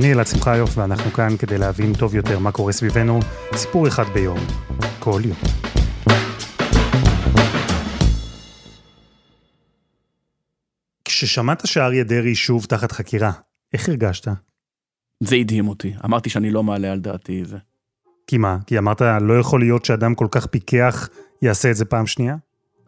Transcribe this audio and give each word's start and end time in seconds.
אני 0.00 0.12
אלעד 0.12 0.26
שמחיוף, 0.26 0.78
ואנחנו 0.78 1.10
כאן 1.10 1.36
כדי 1.36 1.58
להבין 1.58 1.92
טוב 1.94 2.14
יותר 2.14 2.38
מה 2.38 2.52
קורה 2.52 2.72
סביבנו, 2.72 3.20
סיפור 3.54 3.88
אחד 3.88 4.04
ביום, 4.14 4.38
כל 4.98 5.20
יום. 5.24 5.36
כששמעת 11.04 11.66
שאריה 11.66 12.04
דרעי 12.04 12.34
שוב 12.34 12.64
תחת 12.64 12.92
חקירה, 12.92 13.32
איך 13.72 13.88
הרגשת? 13.88 14.28
זה 15.20 15.36
הדהים 15.36 15.68
אותי, 15.68 15.94
אמרתי 16.04 16.30
שאני 16.30 16.50
לא 16.50 16.62
מעלה 16.62 16.92
על 16.92 17.00
דעתי 17.00 17.44
זה. 17.44 17.58
כי 18.26 18.38
מה? 18.38 18.58
כי 18.66 18.78
אמרת, 18.78 19.02
לא 19.20 19.38
יכול 19.38 19.60
להיות 19.60 19.84
שאדם 19.84 20.14
כל 20.14 20.26
כך 20.30 20.46
פיקח 20.46 21.08
יעשה 21.42 21.70
את 21.70 21.76
זה 21.76 21.84
פעם 21.84 22.06
שנייה? 22.06 22.36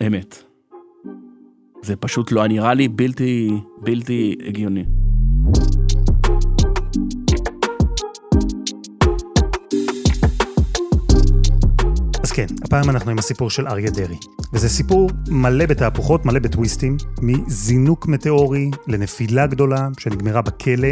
אמת. 0.07 0.43
זה 1.83 1.97
פשוט 1.97 2.33
לא 2.33 2.47
נראה 2.47 2.75
לי 2.75 2.89
בלתי, 2.89 3.51
בלתי 3.83 4.37
הגיוני. 4.49 4.85
כן, 12.35 12.47
הפעם 12.65 12.91
אנחנו 12.91 13.11
עם 13.11 13.19
הסיפור 13.19 13.51
של 13.51 13.67
אריה 13.67 13.91
דרעי. 13.91 14.19
וזה 14.53 14.69
סיפור 14.69 15.11
מלא 15.29 15.67
בתהפוכות, 15.67 16.27
מלא 16.27 16.39
בטוויסטים, 16.39 16.97
מזינוק 17.23 18.07
מטאורי 18.07 18.71
לנפילה 18.87 19.47
גדולה 19.47 19.89
שנגמרה 19.99 20.43
בכלא, 20.43 20.89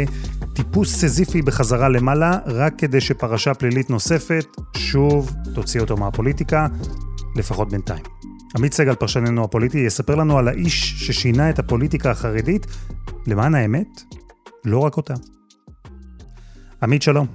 טיפוס 0.53 0.95
סזיפי 0.95 1.41
בחזרה 1.41 1.89
למעלה, 1.89 2.37
רק 2.45 2.73
כדי 2.77 3.01
שפרשה 3.01 3.53
פלילית 3.53 3.89
נוספת, 3.89 4.45
שוב, 4.77 5.31
תוציא 5.55 5.81
אותו 5.81 5.97
מהפוליטיקה, 5.97 6.67
לפחות 7.35 7.69
בינתיים. 7.69 8.03
עמית 8.57 8.73
סגל, 8.73 8.95
פרשננו 8.95 9.43
הפוליטי, 9.43 9.77
יספר 9.77 10.15
לנו 10.15 10.37
על 10.37 10.47
האיש 10.47 11.05
ששינה 11.07 11.49
את 11.49 11.59
הפוליטיקה 11.59 12.11
החרדית, 12.11 12.67
למען 13.27 13.55
האמת, 13.55 14.01
לא 14.65 14.79
רק 14.79 14.97
אותה. 14.97 15.13
עמית, 16.83 17.01
שלום. 17.01 17.27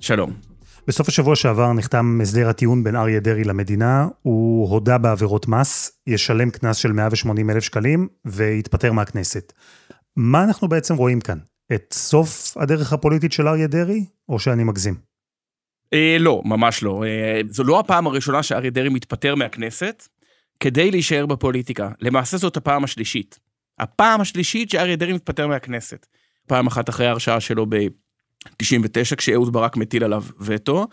שלום. 0.00 0.45
בסוף 0.88 1.08
השבוע 1.08 1.36
שעבר 1.36 1.72
נחתם 1.72 2.18
הסדר 2.22 2.48
הטיעון 2.48 2.84
בין 2.84 2.96
אריה 2.96 3.20
דרעי 3.20 3.44
למדינה, 3.44 4.08
הוא 4.22 4.70
הודה 4.70 4.98
בעבירות 4.98 5.48
מס, 5.48 6.00
ישלם 6.06 6.50
קנס 6.50 6.76
של 6.76 6.92
180 6.92 7.50
אלף 7.50 7.64
שקלים 7.64 8.08
ויתפטר 8.24 8.92
מהכנסת. 8.92 9.52
מה 10.16 10.44
אנחנו 10.44 10.68
בעצם 10.68 10.96
רואים 10.96 11.20
כאן? 11.20 11.38
את 11.74 11.92
סוף 11.92 12.56
הדרך 12.56 12.92
הפוליטית 12.92 13.32
של 13.32 13.48
אריה 13.48 13.66
דרעי, 13.66 14.04
או 14.28 14.38
שאני 14.38 14.64
מגזים? 14.64 14.94
אה, 15.92 16.16
לא, 16.20 16.42
ממש 16.44 16.82
לא. 16.82 17.04
אה, 17.04 17.40
זו 17.50 17.64
לא 17.64 17.80
הפעם 17.80 18.06
הראשונה 18.06 18.42
שאריה 18.42 18.70
דרעי 18.70 18.88
מתפטר 18.88 19.34
מהכנסת 19.34 20.08
כדי 20.60 20.90
להישאר 20.90 21.26
בפוליטיקה. 21.26 21.90
למעשה 22.00 22.36
זאת 22.36 22.56
הפעם 22.56 22.84
השלישית. 22.84 23.38
הפעם 23.78 24.20
השלישית 24.20 24.70
שאריה 24.70 24.96
דרעי 24.96 25.12
מתפטר 25.12 25.46
מהכנסת. 25.46 26.06
פעם 26.46 26.66
אחת 26.66 26.88
אחרי 26.88 27.06
ההרשעה 27.06 27.40
שלו 27.40 27.66
ב... 27.68 27.76
99 28.56 29.16
כשאהוד 29.16 29.52
ברק 29.52 29.76
מטיל 29.76 30.04
עליו 30.04 30.24
וטו, 30.40 30.86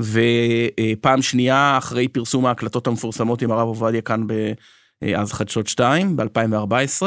ופעם 0.00 1.22
שנייה 1.22 1.78
אחרי 1.78 2.08
פרסום 2.08 2.46
ההקלטות 2.46 2.86
המפורסמות 2.86 3.42
עם 3.42 3.50
הרב 3.50 3.68
עובדיה 3.68 4.00
כאן 4.00 4.26
באז 5.02 5.32
חדשות 5.32 5.66
2 5.66 6.16
ב-2014, 6.16 7.02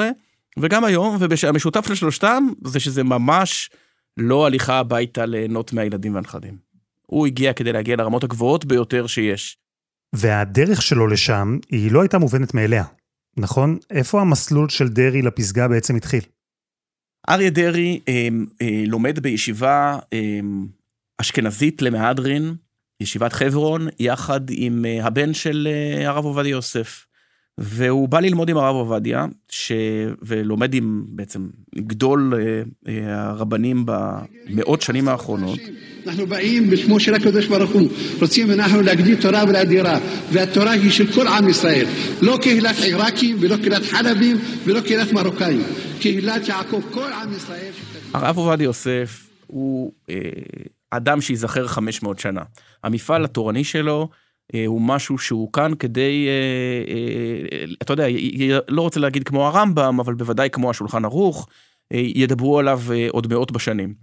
וגם 0.60 0.84
היום, 0.84 1.18
והמשותף 1.20 1.90
לשלושתם 1.90 2.48
זה 2.66 2.80
שזה 2.80 3.04
ממש 3.04 3.70
לא 4.18 4.46
הליכה 4.46 4.80
הביתה 4.80 5.26
ליהנות 5.26 5.74
מהילדים 5.74 6.16
והנכדים. 6.16 6.58
הוא 7.02 7.28
הגיע 7.28 7.54
כדי 7.54 7.74
להגיע 7.74 7.96
לרמות 7.96 8.24
הגבוהות 8.24 8.66
ביותר 8.66 9.08
שיש. 9.08 9.58
והדרך 10.14 10.82
שלו 10.82 11.08
לשם 11.08 11.58
היא 11.70 11.92
לא 11.92 12.02
הייתה 12.02 12.18
מובנת 12.18 12.54
מאליה, 12.54 12.84
נכון? 13.38 13.78
איפה 13.90 14.22
המסלול 14.22 14.70
של 14.70 14.88
דרעי 14.88 15.22
לפסגה 15.22 15.68
בעצם 15.68 15.96
התחיל? 15.96 16.22
אריה 17.30 17.50
דרעי 17.50 18.00
אה, 18.08 18.28
אה, 18.62 18.84
לומד 18.88 19.20
בישיבה 19.20 20.00
אה, 20.14 20.40
אשכנזית 21.22 21.82
למהדרין, 21.82 22.56
ישיבת 23.02 23.34
חברון, 23.34 23.88
יחד 24.00 24.42
עם 24.50 24.86
אה, 24.86 25.06
הבן 25.06 25.34
של 25.34 25.68
אה, 25.72 26.10
הרב 26.10 26.26
עובדיה 26.26 26.52
יוסף. 26.52 27.06
והוא 27.64 28.10
בא 28.10 28.20
ללמוד 28.20 28.50
עם 28.50 28.58
הרב 28.58 28.76
עובדיה, 28.76 29.26
ש... 29.50 29.72
ולומד 30.22 30.74
עם 30.74 31.04
בעצם 31.08 31.48
גדול 31.76 32.34
אה, 32.34 32.62
אה, 32.88 33.30
הרבנים 33.30 33.86
במאות 33.86 34.82
שנים 34.82 35.08
האחרונות. 35.08 35.60
אנחנו 36.08 36.28
באים 36.28 36.70
בשמו 36.70 37.00
של 37.00 37.14
הקדוש 37.14 37.48
ברוך 37.48 37.72
הוא, 37.72 37.90
רוצים 38.22 38.52
אנחנו 38.52 38.82
להגדיל 38.82 39.22
תורה 39.22 39.44
ולאדירה, 39.48 40.00
והתורה 40.32 40.72
היא 40.72 40.92
של 40.92 41.14
כל 41.14 41.28
עם 41.28 41.50
ישראל, 41.50 41.86
לא 42.22 42.38
קהילת 42.42 42.76
עיראקים 42.84 43.38
ולא 43.40 43.58
קהילת 43.58 43.84
חלבים 43.84 44.38
ולא 44.64 44.82
קהילת 44.82 45.14
מרוקאים, 45.14 45.64
קהילת 46.00 46.48
יעקב, 46.48 46.82
כל 46.92 47.14
עם 47.14 47.34
ישראל. 47.34 47.72
הרב 48.14 48.38
עובדיה 48.38 48.66
יוסף 48.66 49.30
הוא 49.48 49.92
אה, 50.10 50.16
אדם 50.92 51.22
שייזכר 51.22 51.68
500 51.68 52.20
שנה. 52.20 52.42
המפעל 52.84 53.26
התורני 53.26 53.64
שלו 53.64 54.10
הוא 54.68 54.82
משהו 54.82 55.18
שהוא 55.18 55.54
כאן 55.54 55.72
כדי, 55.80 56.28
אה, 56.28 56.94
אה, 56.94 57.66
אתה 57.82 57.94
יודע, 57.94 58.06
לא 58.68 58.82
רוצה 58.82 59.00
להגיד 59.00 59.24
כמו 59.24 59.48
הרמב"ם, 59.48 60.00
אבל 60.00 60.14
בוודאי 60.14 60.50
כמו 60.50 60.70
השולחן 60.70 61.06
ערוך, 61.06 61.48
ידברו 61.94 62.60
עליו 62.60 62.82
עוד 63.10 63.34
מאות 63.34 63.52
בשנים. 63.52 63.94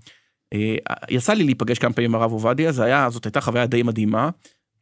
יצא 1.11 1.33
לי 1.33 1.45
להיפגש 1.45 1.79
כמה 1.79 1.93
פעמים 1.93 2.15
עם 2.15 2.21
הרב 2.21 2.33
עובדיה, 2.33 2.71
היה, 2.79 3.11
זאת 3.11 3.25
הייתה 3.25 3.41
חוויה 3.41 3.67
די 3.67 3.83
מדהימה. 3.83 4.31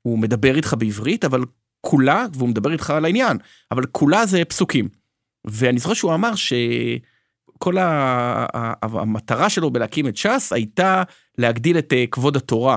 הוא 0.03 0.19
מדבר 0.19 0.57
איתך 0.57 0.75
בעברית, 0.79 1.25
אבל 1.25 1.41
כולה, 1.81 2.27
והוא 2.35 2.49
מדבר 2.49 2.73
איתך 2.73 2.91
על 2.91 3.05
העניין, 3.05 3.37
אבל 3.71 3.87
כולה 3.87 4.27
זה 4.27 4.45
פסוקים. 4.45 4.89
ואני 5.45 5.79
זוכר 5.79 5.95
שהוא 5.95 6.15
אמר 6.15 6.33
שכל 6.35 7.77
המטרה 8.83 9.51
שלו 9.51 9.71
בלהקים 9.71 10.09
את 10.09 10.17
ש"ס 10.17 10.53
הייתה 10.53 11.03
להגדיל 11.39 11.79
את 11.79 11.93
כבוד 12.11 12.37
התורה. 12.37 12.77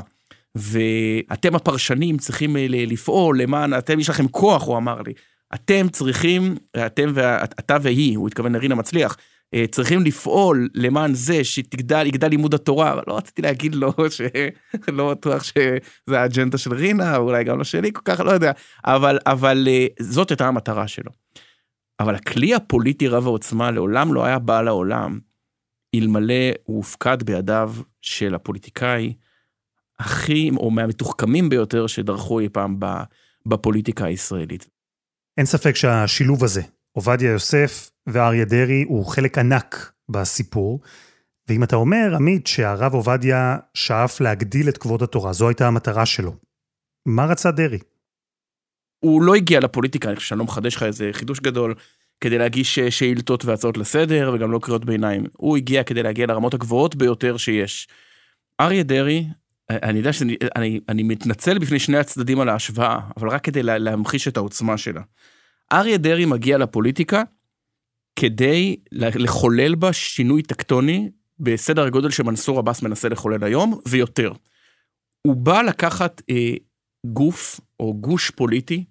ואתם 0.55 1.55
הפרשנים 1.55 2.17
צריכים 2.17 2.57
אה, 2.57 2.65
לפעול 2.69 3.41
למען, 3.41 3.73
אתם 3.73 3.99
יש 3.99 4.09
לכם 4.09 4.27
כוח, 4.27 4.67
הוא 4.67 4.77
אמר 4.77 5.01
לי. 5.01 5.13
אתם 5.53 5.89
צריכים, 5.89 6.55
אתם 6.85 7.11
ואתה 7.13 7.77
והיא, 7.81 8.17
הוא 8.17 8.27
התכוון 8.27 8.55
לרינה 8.55 8.75
מצליח, 8.75 9.17
אה, 9.53 9.65
צריכים 9.71 10.01
לפעול 10.01 10.69
למען 10.75 11.13
זה 11.13 11.43
שתגדל, 11.43 12.07
יגדל 12.07 12.27
לימוד 12.27 12.53
התורה. 12.53 12.95
לא 13.07 13.17
רציתי 13.17 13.41
להגיד 13.41 13.75
לו 13.75 13.93
שלא 14.15 15.11
בטוח 15.11 15.43
שזה 15.43 16.19
האג'נדה 16.21 16.57
של 16.57 16.73
רינה, 16.73 17.17
אולי 17.17 17.43
גם 17.43 17.57
לא 17.57 17.63
שלי 17.63 17.91
כל 17.93 18.01
כך, 18.05 18.19
לא 18.19 18.31
יודע, 18.31 18.51
אבל, 18.85 19.19
אבל 19.25 19.67
אה, 19.67 19.88
זאת 19.99 20.29
הייתה 20.29 20.47
המטרה 20.47 20.88
שלו. 20.88 21.11
אבל 21.99 22.15
הכלי 22.15 22.53
הפוליטי 22.53 23.07
רב 23.07 23.27
העוצמה 23.27 23.71
לעולם 23.71 24.13
לא 24.13 24.25
היה 24.25 24.39
בא 24.39 24.61
לעולם, 24.61 25.19
אלמלא 25.95 26.51
הוא 26.63 26.77
הופקד 26.77 27.23
בידיו 27.23 27.73
של 28.01 28.35
הפוליטיקאי 28.35 29.13
הכי, 29.99 30.49
או 30.57 30.71
מהמתוחכמים 30.71 31.49
ביותר 31.49 31.87
שדרכו 31.87 32.39
אי 32.39 32.49
פעם 32.49 32.79
בפוליטיקה 33.45 34.05
הישראלית. 34.05 34.67
אין 35.37 35.45
ספק 35.45 35.75
שהשילוב 35.75 36.43
הזה, 36.43 36.61
עובדיה 36.91 37.31
יוסף 37.31 37.89
ואריה 38.07 38.45
דרעי, 38.45 38.83
הוא 38.88 39.05
חלק 39.05 39.38
ענק 39.38 39.91
בסיפור. 40.09 40.79
ואם 41.47 41.63
אתה 41.63 41.75
אומר, 41.75 42.15
עמית, 42.15 42.47
שהרב 42.47 42.93
עובדיה 42.93 43.57
שאף 43.73 44.21
להגדיל 44.21 44.69
את 44.69 44.77
כבוד 44.77 45.03
התורה, 45.03 45.33
זו 45.33 45.47
הייתה 45.47 45.67
המטרה 45.67 46.05
שלו. 46.05 46.35
מה 47.06 47.25
רצה 47.25 47.51
דרעי? 47.51 47.79
הוא 49.00 49.21
לא 49.21 49.35
הגיע 49.35 49.59
לפוליטיקה, 49.59 50.09
אני 50.09 50.15
חושב 50.15 50.27
שאני 50.27 50.39
לא 50.39 50.45
מחדש 50.45 50.75
לך 50.75 50.83
איזה 50.83 51.09
חידוש 51.12 51.39
גדול, 51.39 51.75
כדי 52.21 52.38
להגיש 52.38 52.79
שאילתות 52.79 53.45
והצעות 53.45 53.77
לסדר, 53.77 54.31
וגם 54.33 54.51
לא 54.51 54.59
קריאות 54.62 54.85
ביניים. 54.85 55.25
הוא 55.38 55.57
הגיע 55.57 55.83
כדי 55.83 56.03
להגיע 56.03 56.25
לרמות 56.27 56.53
הגבוהות 56.53 56.95
ביותר 56.95 57.38
שיש. 57.38 57.88
אריה 58.59 58.83
דרעי 58.83 59.25
אני 59.69 59.98
יודע 59.98 60.13
שאני 60.13 60.38
אני, 60.56 60.80
אני 60.89 61.04
מתנצל 61.04 61.60
בפני 61.60 61.80
שני 61.80 61.98
הצדדים 61.98 62.39
על 62.39 62.50
ההשוואה, 62.50 63.00
אבל 63.18 63.30
רק 63.30 63.44
כדי 63.44 63.63
לה, 63.63 63.77
להמחיש 63.77 64.27
את 64.27 64.38
העוצמה 64.38 64.77
שלה. 64.77 65.01
אריה 65.74 65.98
דרעי 65.98 66.25
מגיע 66.25 66.57
לפוליטיקה 66.57 67.24
כדי 68.16 68.75
לחולל 68.92 69.75
בה 69.75 69.94
שינוי 69.94 70.42
טקטוני 70.42 71.10
בסדר 71.39 71.86
הגודל 71.86 72.10
שמנסור 72.10 72.60
עבאס 72.60 72.81
מנסה 72.81 73.10
לחולל 73.10 73.44
היום, 73.44 73.80
ויותר. 73.88 74.31
הוא 75.21 75.36
בא 75.36 75.62
לקחת 75.62 76.22
אה, 76.30 76.54
גוף 77.06 77.60
או 77.80 77.94
גוש 77.94 78.30
פוליטי, 78.30 78.86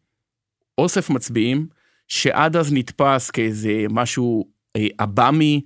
אוסף 0.78 1.10
מצביעים, 1.10 1.66
שעד 2.08 2.56
אז 2.56 2.72
נתפס 2.72 3.30
כאיזה 3.30 3.84
משהו 3.90 4.48
אה, 4.76 4.86
עב"מי, 4.98 5.60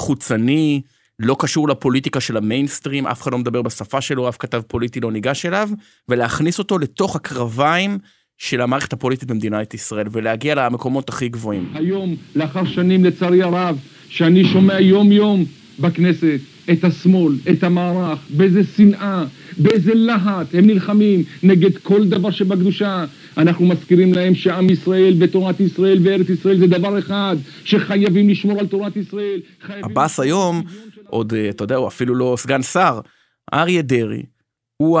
חוצני, 0.00 0.82
לא 1.18 1.36
קשור 1.38 1.68
לפוליטיקה 1.68 2.20
של 2.20 2.36
המיינסטרים, 2.36 3.06
אף 3.06 3.22
אחד 3.22 3.32
לא 3.32 3.38
מדבר 3.38 3.62
בשפה 3.62 4.00
שלו, 4.00 4.28
אף 4.28 4.36
כתב 4.38 4.62
פוליטי 4.66 5.00
לא 5.00 5.12
ניגש 5.12 5.46
אליו, 5.46 5.68
ולהכניס 6.08 6.58
אותו 6.58 6.78
לתוך 6.78 7.16
הקרביים 7.16 7.98
של 8.38 8.60
המערכת 8.60 8.92
הפוליטית 8.92 9.28
במדינת 9.28 9.74
ישראל, 9.74 10.06
ולהגיע 10.12 10.54
למקומות 10.54 11.08
הכי 11.08 11.28
גבוהים. 11.28 11.72
היום, 11.74 12.16
לאחר 12.36 12.66
שנים 12.66 13.04
לצערי 13.04 13.42
הרב, 13.42 13.78
שאני 14.08 14.44
שומע 14.44 14.80
יום-יום 14.80 15.44
בכנסת 15.80 16.40
את 16.72 16.84
השמאל, 16.84 17.34
את 17.50 17.64
המערך, 17.64 18.18
באיזה 18.30 18.60
שנאה, 18.76 19.24
באיזה 19.58 19.94
להט 19.94 20.54
הם 20.54 20.66
נלחמים 20.66 21.22
נגד 21.42 21.76
כל 21.76 22.08
דבר 22.08 22.30
שבקדושה. 22.30 23.04
אנחנו 23.36 23.66
מזכירים 23.66 24.14
להם 24.14 24.34
שעם 24.34 24.70
ישראל 24.70 25.16
ותורת 25.18 25.60
ישראל 25.60 25.98
וארץ 26.02 26.28
ישראל 26.28 26.58
זה 26.58 26.66
דבר 26.66 26.98
אחד, 26.98 27.36
שחייבים 27.64 28.28
לשמור 28.28 28.60
על 28.60 28.66
תורת 28.66 28.96
ישראל. 28.96 29.40
עבאס 29.68 30.20
היום, 30.20 30.62
עוד, 31.10 31.34
אה, 31.34 31.50
אתה 31.50 31.64
יודע, 31.64 31.76
הוא 31.76 31.88
אפילו 31.88 32.14
לא 32.14 32.34
סגן 32.38 32.62
שר, 32.62 33.00
אריה 33.54 33.82
דרעי, 33.82 34.22
הוא 34.76 35.00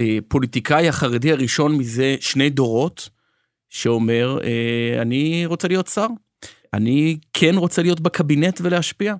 הפוליטיקאי 0.00 0.88
החרדי 0.88 1.32
הראשון 1.32 1.76
מזה 1.76 2.16
שני 2.20 2.50
דורות, 2.50 3.08
שאומר, 3.68 4.38
אה, 4.42 5.02
אני 5.02 5.46
רוצה 5.46 5.68
להיות 5.68 5.86
שר. 5.86 6.06
אני 6.74 7.18
כן 7.32 7.54
רוצה 7.56 7.82
להיות 7.82 8.00
בקבינט 8.00 8.60
ולהשפיע. 8.62 9.14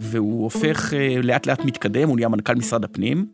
והוא 0.00 0.42
הופך 0.42 0.94
אה, 0.94 1.22
לאט 1.22 1.46
לאט 1.46 1.64
מתקדם, 1.64 2.08
הוא 2.08 2.16
נהיה 2.16 2.28
מנכ"ל 2.28 2.54
משרד 2.54 2.84
הפנים, 2.84 3.26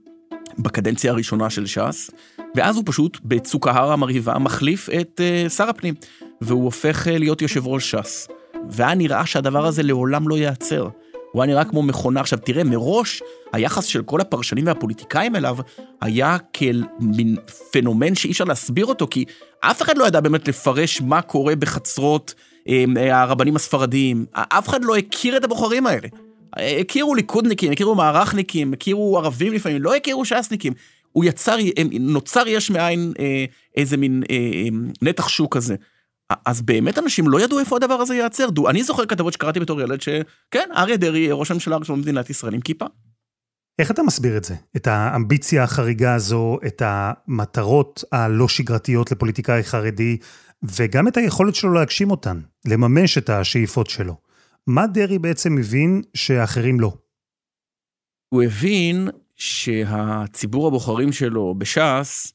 בקדנציה 0.59 1.13
הראשונה 1.13 1.51
של 1.51 1.67
ש"ס, 1.67 2.11
ואז 2.55 2.77
הוא 2.77 2.85
פשוט 2.87 3.19
בצוקהר 3.25 3.93
המרהיבה 3.93 4.39
מחליף 4.39 4.89
את 5.01 5.21
שר 5.57 5.69
הפנים, 5.69 5.95
והוא 6.41 6.65
הופך 6.65 7.07
להיות 7.11 7.43
יושב 7.43 7.67
ראש 7.67 7.95
ש"ס. 7.95 8.29
והיה 8.71 8.95
נראה 8.95 9.27
שהדבר 9.27 9.67
הזה 9.67 9.83
לעולם 9.83 10.29
לא 10.29 10.39
ייעצר. 10.39 10.89
הוא 11.35 11.43
היה 11.43 11.53
נראה 11.53 11.65
כמו 11.65 11.83
מכונה. 11.83 12.21
עכשיו 12.21 12.39
תראה, 12.39 12.65
מראש 12.65 13.23
היחס 13.53 13.85
של 13.85 14.03
כל 14.03 14.21
הפרשנים 14.21 14.67
והפוליטיקאים 14.67 15.37
אליו 15.37 15.57
היה 16.01 16.37
כאל 16.53 16.85
מין 17.01 17.37
פנומן 17.73 18.15
שאי 18.15 18.31
אפשר 18.31 18.45
להסביר 18.45 18.87
אותו, 18.87 19.07
כי 19.11 19.25
אף 19.61 19.83
אחד 19.83 19.99
לא 19.99 20.05
ידע 20.05 20.21
באמת 20.21 20.49
לפרש 20.49 21.01
מה 21.01 21.23
קורה 21.23 21.57
בחצרות 21.57 22.35
אה, 22.69 22.85
הרבנים 23.23 23.57
הספרדיים. 23.57 24.27
אף 24.33 24.69
אחד 24.69 24.85
לא 24.85 24.97
הכיר 24.97 25.37
את 25.37 25.45
הבוחרים 25.45 25.87
האלה. 25.87 26.09
הכירו 26.81 27.15
ליכודניקים, 27.15 27.73
הכירו 27.73 27.95
מערכניקים, 27.95 28.73
הכירו 28.73 29.19
ערבים 29.19 29.53
לפעמים, 29.53 29.83
לא 29.83 29.95
הכירו 29.95 30.25
ש"סניקים. 30.25 30.73
הוא 31.13 31.25
יצר, 31.25 31.57
נוצר 32.01 32.49
יש 32.49 32.71
מאין 32.71 33.13
אה, 33.19 33.45
איזה 33.77 33.97
מין 33.97 34.23
אה, 34.31 34.37
אה, 34.37 34.69
נתח 35.03 35.29
שוק 35.29 35.57
כזה. 35.57 35.75
אז 36.47 36.63
באמת 36.63 36.99
אנשים 36.99 37.29
לא 37.29 37.41
ידעו 37.41 37.59
איפה 37.59 37.77
הדבר 37.77 37.95
הזה 37.95 38.15
ייעצר. 38.15 38.49
אני 38.71 38.83
זוכר 38.83 39.07
כתבות 39.07 39.33
שקראתי 39.33 39.61
בתור 39.61 39.81
ילד 39.81 40.01
שכן, 40.01 40.69
אריה 40.77 40.97
דרעי, 40.97 41.29
ראש 41.33 41.51
הממשלה 41.51 41.77
הראשון 41.77 41.99
במדינת 41.99 42.31
ישראל 42.31 42.55
עם 42.55 42.61
כיפה. 42.61 42.87
איך 43.79 43.91
אתה 43.91 44.03
מסביר 44.03 44.37
את 44.37 44.45
זה? 44.45 44.55
את 44.77 44.87
האמביציה 44.87 45.63
החריגה 45.63 46.15
הזו, 46.15 46.59
את 46.67 46.83
המטרות 46.85 48.05
הלא 48.13 48.49
שגרתיות 48.49 49.13
לפוליטיקאי 49.13 49.63
חרדי, 49.63 50.17
וגם 50.63 51.09
את 51.09 51.17
היכולת 51.17 51.55
שלו 51.55 51.73
להגשים 51.73 52.11
אותן, 52.11 52.41
לממש 52.67 53.19
את 53.19 53.31
השאיפות 53.31 53.91
שלו. 53.91 54.17
מה 54.67 54.87
דרעי 54.87 55.19
בעצם 55.19 55.59
הבין 55.59 56.03
שאחרים 56.15 56.81
לא? 56.81 56.93
הוא 58.29 58.43
הבין 58.43 59.09
שהציבור 59.37 60.67
הבוחרים 60.67 61.13
שלו 61.13 61.55
בש"ס 61.59 62.33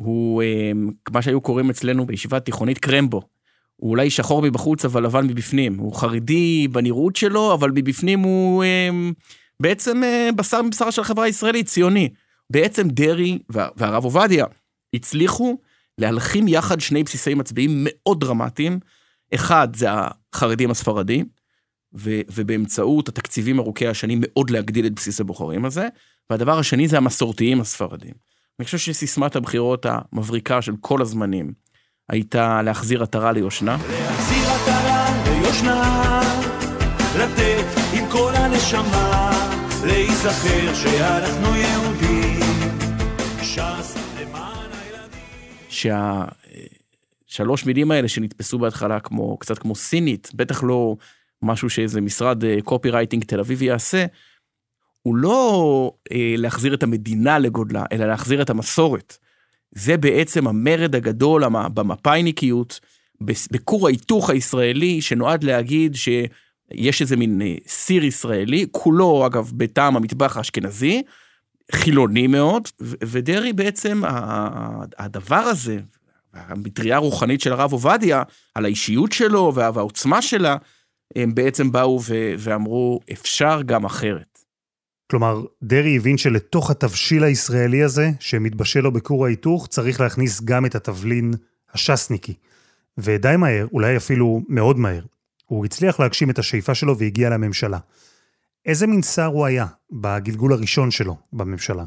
הוא 0.00 0.42
אמ, 0.42 0.90
מה 1.10 1.22
שהיו 1.22 1.40
קוראים 1.40 1.70
אצלנו 1.70 2.06
בישיבה 2.06 2.40
תיכונית 2.40 2.78
קרמבו. 2.78 3.22
הוא 3.76 3.90
אולי 3.90 4.10
שחור 4.10 4.42
מבחוץ 4.42 4.84
אבל 4.84 5.04
לבן 5.04 5.26
מבפנים. 5.26 5.78
הוא 5.78 5.94
חרדי 5.94 6.68
בנראות 6.68 7.16
שלו, 7.16 7.54
אבל 7.54 7.70
מבפנים 7.74 8.20
הוא 8.20 8.64
אמ, 8.64 9.12
בעצם 9.60 10.04
אה, 10.04 10.28
בשר 10.36 10.62
מבשרה 10.62 10.92
של 10.92 11.00
החברה 11.00 11.24
הישראלית, 11.24 11.66
ציוני. 11.66 12.08
בעצם 12.50 12.88
דרעי 12.88 13.38
והרב 13.76 14.04
עובדיה 14.04 14.46
הצליחו 14.94 15.58
להלחים 15.98 16.48
יחד 16.48 16.80
שני 16.80 17.02
בסיסי 17.02 17.34
מצביעים 17.34 17.70
מאוד 17.84 18.20
דרמטיים. 18.20 18.78
אחד 19.34 19.68
זה 19.76 19.86
החרדים 19.90 20.70
הספרדים, 20.70 21.26
ו, 21.94 22.20
ובאמצעות 22.34 23.08
התקציבים 23.08 23.58
ארוכי 23.58 23.86
השנים 23.86 24.18
מאוד 24.22 24.50
להגדיל 24.50 24.86
את 24.86 24.94
בסיס 24.94 25.20
הבוחרים 25.20 25.64
הזה. 25.64 25.88
והדבר 26.30 26.58
השני 26.58 26.88
זה 26.88 26.96
המסורתיים 26.96 27.60
הספרדים. 27.60 28.27
אני 28.60 28.64
חושב 28.64 28.78
שסיסמת 28.78 29.36
הבחירות 29.36 29.86
המבריקה 29.88 30.62
של 30.62 30.72
כל 30.80 31.02
הזמנים 31.02 31.52
הייתה 32.08 32.62
להחזיר 32.62 33.02
עטרה 33.02 33.32
ליושנה. 33.32 33.76
להחזיר 33.90 34.50
עטרה 34.50 35.06
ליושנה, 35.24 36.20
לתת 37.18 37.64
עם 37.92 38.04
כל 38.10 38.32
הנשמה, 38.34 39.30
להיזכר 39.86 40.74
שאנחנו 40.74 41.56
יהודים, 41.56 42.40
ש"ס 43.42 43.96
למען 44.20 44.70
הילדים. 44.72 46.28
שהשלוש 47.28 47.66
מילים 47.66 47.90
האלה 47.90 48.08
שנתפסו 48.08 48.58
בהתחלה 48.58 49.00
כמו, 49.00 49.36
קצת 49.36 49.58
כמו 49.58 49.74
סינית, 49.74 50.30
בטח 50.34 50.62
לא 50.62 50.96
משהו 51.42 51.70
שאיזה 51.70 52.00
משרד 52.00 52.44
קופי 52.64 52.90
רייטינג 52.90 53.24
תל 53.24 53.40
אביב 53.40 53.62
יעשה, 53.62 54.06
הוא 55.02 55.16
לא 55.16 55.92
אה, 56.12 56.34
להחזיר 56.38 56.74
את 56.74 56.82
המדינה 56.82 57.38
לגודלה, 57.38 57.84
אלא 57.92 58.06
להחזיר 58.06 58.42
את 58.42 58.50
המסורת. 58.50 59.16
זה 59.74 59.96
בעצם 59.96 60.46
המרד 60.46 60.94
הגדול 60.94 61.44
במפאיניקיות, 61.74 62.80
בכור 63.50 63.86
ההיתוך 63.86 64.30
הישראלי, 64.30 65.00
שנועד 65.00 65.44
להגיד 65.44 65.94
שיש 65.94 67.02
איזה 67.02 67.16
מין 67.16 67.42
אה, 67.42 67.54
סיר 67.66 68.04
ישראלי, 68.04 68.66
כולו 68.70 69.26
אגב 69.26 69.52
בטעם 69.56 69.96
המטבח 69.96 70.36
האשכנזי, 70.36 71.02
חילוני 71.72 72.26
מאוד, 72.26 72.68
ודרעי 72.80 73.52
בעצם, 73.52 74.02
הדבר 74.98 75.36
הזה, 75.36 75.80
המטריה 76.34 76.96
הרוחנית 76.96 77.40
של 77.40 77.52
הרב 77.52 77.72
עובדיה, 77.72 78.22
על 78.54 78.64
האישיות 78.64 79.12
שלו 79.12 79.52
והעוצמה 79.54 80.22
שלה, 80.22 80.56
הם 81.16 81.34
בעצם 81.34 81.72
באו 81.72 82.00
ואמרו, 82.38 83.00
אפשר 83.12 83.62
גם 83.66 83.84
אחרת. 83.84 84.27
כלומר, 85.10 85.44
דרעי 85.62 85.96
הבין 85.96 86.18
שלתוך 86.18 86.70
התבשיל 86.70 87.24
הישראלי 87.24 87.82
הזה, 87.82 88.10
שמתבשל 88.20 88.80
לו 88.80 88.92
בכור 88.92 89.26
ההיתוך, 89.26 89.66
צריך 89.66 90.00
להכניס 90.00 90.40
גם 90.40 90.66
את 90.66 90.74
התבלין 90.74 91.34
הש"סניקי. 91.72 92.34
ודי 92.98 93.34
מהר, 93.38 93.66
אולי 93.72 93.96
אפילו 93.96 94.42
מאוד 94.48 94.78
מהר, 94.78 95.02
הוא 95.46 95.64
הצליח 95.64 96.00
להגשים 96.00 96.30
את 96.30 96.38
השאיפה 96.38 96.74
שלו 96.74 96.98
והגיע 96.98 97.30
לממשלה. 97.30 97.78
איזה 98.66 98.86
מין 98.86 99.02
שר 99.02 99.24
הוא 99.24 99.46
היה 99.46 99.66
בגלגול 99.90 100.52
הראשון 100.52 100.90
שלו 100.90 101.16
בממשלה? 101.32 101.84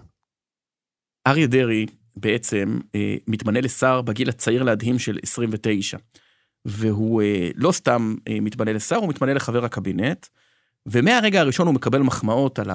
אריה 1.28 1.48
דרעי 1.48 1.86
בעצם 2.16 2.80
אה, 2.96 3.16
מתמנה 3.28 3.62
לשר 3.62 4.02
בגיל 4.02 4.30
הצעיר 4.30 4.64
להדהים 4.64 5.00
של 5.00 5.20
29. 5.24 5.98
והוא 6.66 7.22
אה, 7.22 7.50
לא 7.56 7.72
סתם 7.72 8.16
אה, 8.28 8.38
מתמנה 8.42 8.74
לשר, 8.74 8.96
הוא 8.96 9.10
מתמנה 9.10 9.34
לחבר 9.34 9.66
הקבינט, 9.66 10.28
ומהרגע 10.86 11.42
הראשון 11.42 11.68
הוא 11.68 11.76
מקבל 11.76 12.02
מחמאות 12.02 12.60
על 12.60 12.70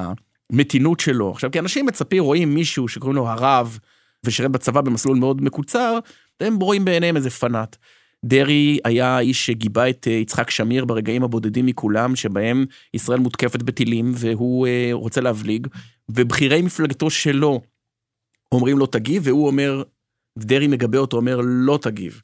המתינות 0.52 1.00
שלו. 1.00 1.30
עכשיו, 1.30 1.50
כי 1.50 1.58
אנשים 1.58 1.86
מצפים, 1.86 2.22
רואים 2.22 2.54
מישהו 2.54 2.88
שקוראים 2.88 3.16
לו 3.16 3.28
הרב, 3.28 3.78
ושירת 4.24 4.50
בצבא 4.50 4.80
במסלול 4.80 5.16
מאוד 5.16 5.42
מקוצר, 5.42 5.98
הם 6.40 6.56
רואים 6.56 6.84
בעיניהם 6.84 7.16
איזה 7.16 7.30
פנאט. 7.30 7.76
דרעי 8.24 8.78
היה 8.84 9.16
האיש 9.16 9.46
שגיבה 9.46 9.90
את 9.90 10.08
אה, 10.10 10.12
יצחק 10.12 10.50
שמיר 10.50 10.84
ברגעים 10.84 11.22
הבודדים 11.22 11.66
מכולם, 11.66 12.16
שבהם 12.16 12.64
ישראל 12.94 13.18
מותקפת 13.18 13.62
בטילים 13.62 14.12
והוא 14.14 14.66
אה, 14.66 14.88
רוצה 14.92 15.20
להבליג, 15.20 15.66
ובכירי 16.08 16.62
מפלגתו 16.62 17.10
שלו 17.10 17.60
אומרים 18.52 18.78
לו 18.78 18.86
תגיב, 18.86 19.22
והוא 19.26 19.46
אומר, 19.46 19.82
דרעי 20.38 20.66
מגבה 20.66 20.98
אותו, 20.98 21.16
אומר 21.16 21.40
לא 21.44 21.78
תגיב. 21.82 22.22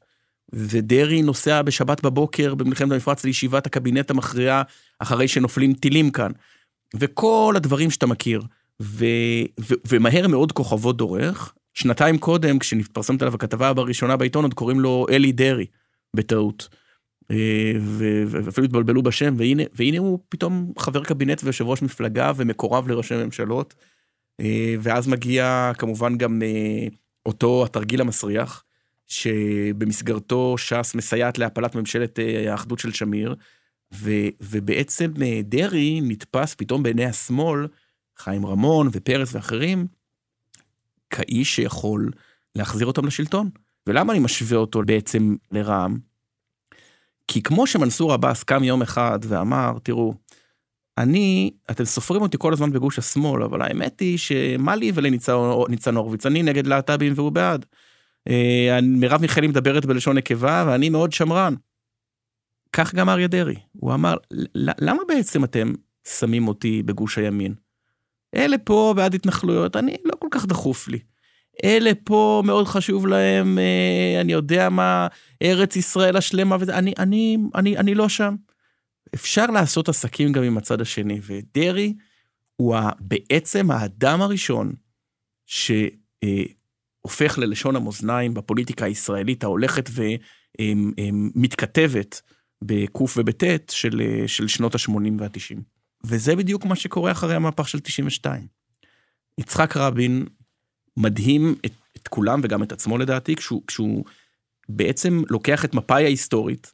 ודרעי 0.52 1.23
נוסע 1.23 1.62
בשבת 1.62 2.02
בבוקר 2.02 2.55
במלחמת 2.55 2.93
המפרץ 2.93 3.25
לישיבת 3.25 3.67
הקבינט 3.67 4.11
המכריעה 4.11 4.62
אחרי 4.99 5.29
שנופלים 5.29 5.73
טילים 5.73 6.11
כאן. 6.11 6.33
וכל 6.97 7.55
הדברים 7.57 7.91
שאתה 7.91 8.07
מכיר, 8.07 8.43
ו, 8.83 9.05
ו, 9.61 9.75
ומהר 9.89 10.29
מאוד 10.29 10.53
כוכבו 10.53 10.93
דורך. 10.93 11.55
שנתיים 11.75 12.19
קודם, 12.19 12.59
כשנתפרסמת 12.59 13.23
עליו 13.23 13.35
הכתבה 13.35 13.73
בראשונה 13.73 14.17
בעיתון, 14.17 14.45
עוד 14.45 14.55
קוראים 14.55 14.81
לו 14.81 15.07
אלי 15.11 15.33
דרעי, 15.33 15.67
בטעות. 16.17 16.69
אה, 17.31 17.73
ואפילו 18.27 18.65
התבלבלו 18.65 19.03
בשם, 19.03 19.35
והנה, 19.39 19.63
והנה 19.75 19.99
הוא 19.99 20.19
פתאום 20.29 20.73
חבר 20.79 21.05
קבינט 21.05 21.41
ויושב 21.45 21.67
ראש 21.67 21.83
מפלגה 21.83 22.33
ומקורב 22.37 22.89
לראשי 22.89 23.15
ממשלות. 23.25 23.75
אה, 24.41 24.75
ואז 24.81 25.09
מגיע 25.09 25.73
כמובן 25.79 26.19
גם 26.19 26.43
אה, 26.43 26.89
אותו 27.27 27.65
התרגיל 27.65 28.01
המסריח, 28.01 28.65
שבמסגרתו 29.07 30.59
ש"ס 30.59 30.95
מסייעת 30.95 31.39
להפלת 31.39 31.75
ממשלת 31.75 32.19
האחדות 32.49 32.79
של 32.79 32.93
שמיר, 32.93 33.35
ו, 33.95 34.11
ובעצם 34.41 35.13
אה, 35.23 35.41
דרעי 35.45 36.01
נתפס 36.03 36.55
פתאום 36.55 36.83
בעיני 36.83 37.05
השמאל, 37.05 37.67
חיים 38.19 38.47
רמון 38.47 38.89
ופרס 38.93 39.35
ואחרים, 39.35 39.87
כאיש 41.11 41.57
שיכול 41.57 42.11
להחזיר 42.57 42.87
אותם 42.87 43.07
לשלטון. 43.07 43.51
ולמה 43.87 44.13
אני 44.13 44.21
משווה 44.21 44.59
אותו 44.59 44.83
בעצם 44.87 45.37
לרע"מ? 45.51 45.99
כי 47.29 47.43
כמו 47.43 47.67
שמנסור 47.67 48.13
עבאס 48.13 48.43
קם 48.43 48.65
יום 48.65 48.83
אחד 48.83 49.19
ואמר, 49.23 49.73
תראו, 49.83 50.15
אני, 50.99 51.51
אתם 51.71 51.85
סופרים 51.85 52.23
אותי 52.23 52.37
כל 52.41 52.53
הזמן 52.53 52.73
בגוש 52.73 52.99
השמאל, 52.99 53.43
אבל 53.43 53.63
האמת 53.63 54.01
היא 54.01 54.19
שמה 54.19 54.77
לי 54.77 54.93
ולניצן 54.95 55.95
הורוביץ, 55.97 56.27
אני 56.27 56.43
נגד 56.43 56.67
להט"בים 56.67 57.13
והוא 57.17 57.33
בעד. 57.33 57.67
אה, 58.29 58.79
מרב 58.83 59.21
מיכאלי 59.21 59.47
מדברת 59.47 59.87
בלשון 59.87 60.19
נקבה 60.19 60.65
ואני 60.67 60.89
מאוד 60.89 61.13
שמרן. 61.13 61.55
כך 62.73 62.95
גם 62.95 63.09
אריה 63.09 63.29
דרעי, 63.29 63.57
הוא 63.73 63.95
אמר, 63.95 64.14
למה 64.55 65.02
בעצם 65.09 65.45
אתם 65.45 65.73
שמים 66.19 66.49
אותי 66.49 66.83
בגוש 66.83 67.19
הימין? 67.19 67.55
אלה 68.35 68.59
פה 68.59 68.93
בעד 68.97 69.14
התנחלויות, 69.14 69.76
אני 69.76 69.97
לא 70.05 70.12
כל 70.19 70.29
כך 70.31 70.47
דחוף 70.47 70.88
לי. 70.88 70.99
אלה 71.64 71.91
פה 72.05 72.43
מאוד 72.47 72.67
חשוב 72.67 73.07
להם, 73.07 73.59
אה, 73.59 74.21
אני 74.21 74.33
יודע 74.33 74.69
מה, 74.69 75.07
ארץ 75.43 75.76
ישראל 75.76 76.17
השלמה 76.17 76.57
וזה, 76.61 76.79
אני, 76.79 76.93
אני, 76.99 77.38
אני, 77.55 77.76
אני 77.76 77.95
לא 77.95 78.09
שם. 78.09 78.35
אפשר 79.14 79.47
לעשות 79.47 79.88
עסקים 79.88 80.33
גם 80.33 80.43
עם 80.43 80.59
הצד 80.59 80.81
השני, 80.81 81.21
ודרעי 81.23 81.95
הוא 82.57 82.76
בעצם 83.00 83.71
האדם 83.71 84.23
הראשון 84.23 84.73
שהופך 85.47 87.38
ללשון 87.38 87.76
המאזניים 87.76 88.35
בפוליטיקה 88.35 88.85
הישראלית 88.85 89.45
ההולכת 89.45 89.91
ומתכתבת 90.61 92.23
בקוף 92.66 93.14
ובטית 93.19 93.73
של, 93.75 94.02
של 94.26 94.49
שנות 94.49 94.75
ה-80 94.75 94.92
וה-90. 95.19 95.61
וזה 96.04 96.37
בדיוק 96.37 96.64
מה 96.64 96.76
שקורה 96.76 97.12
אחרי 97.12 97.35
המהפך 97.35 97.69
של 97.69 97.81
92. 97.81 98.47
יצחק 99.38 99.76
רבין 99.76 100.26
מדהים 100.97 101.54
את, 101.66 101.73
את 101.97 102.09
כולם 102.09 102.40
וגם 102.42 102.62
את 102.62 102.73
עצמו 102.73 102.99
לדעתי, 102.99 103.37
כשהוא, 103.37 103.62
כשהוא 103.66 104.04
בעצם 104.69 105.23
לוקח 105.31 105.64
את 105.64 105.75
מפאי 105.75 106.04
ההיסטורית 106.04 106.73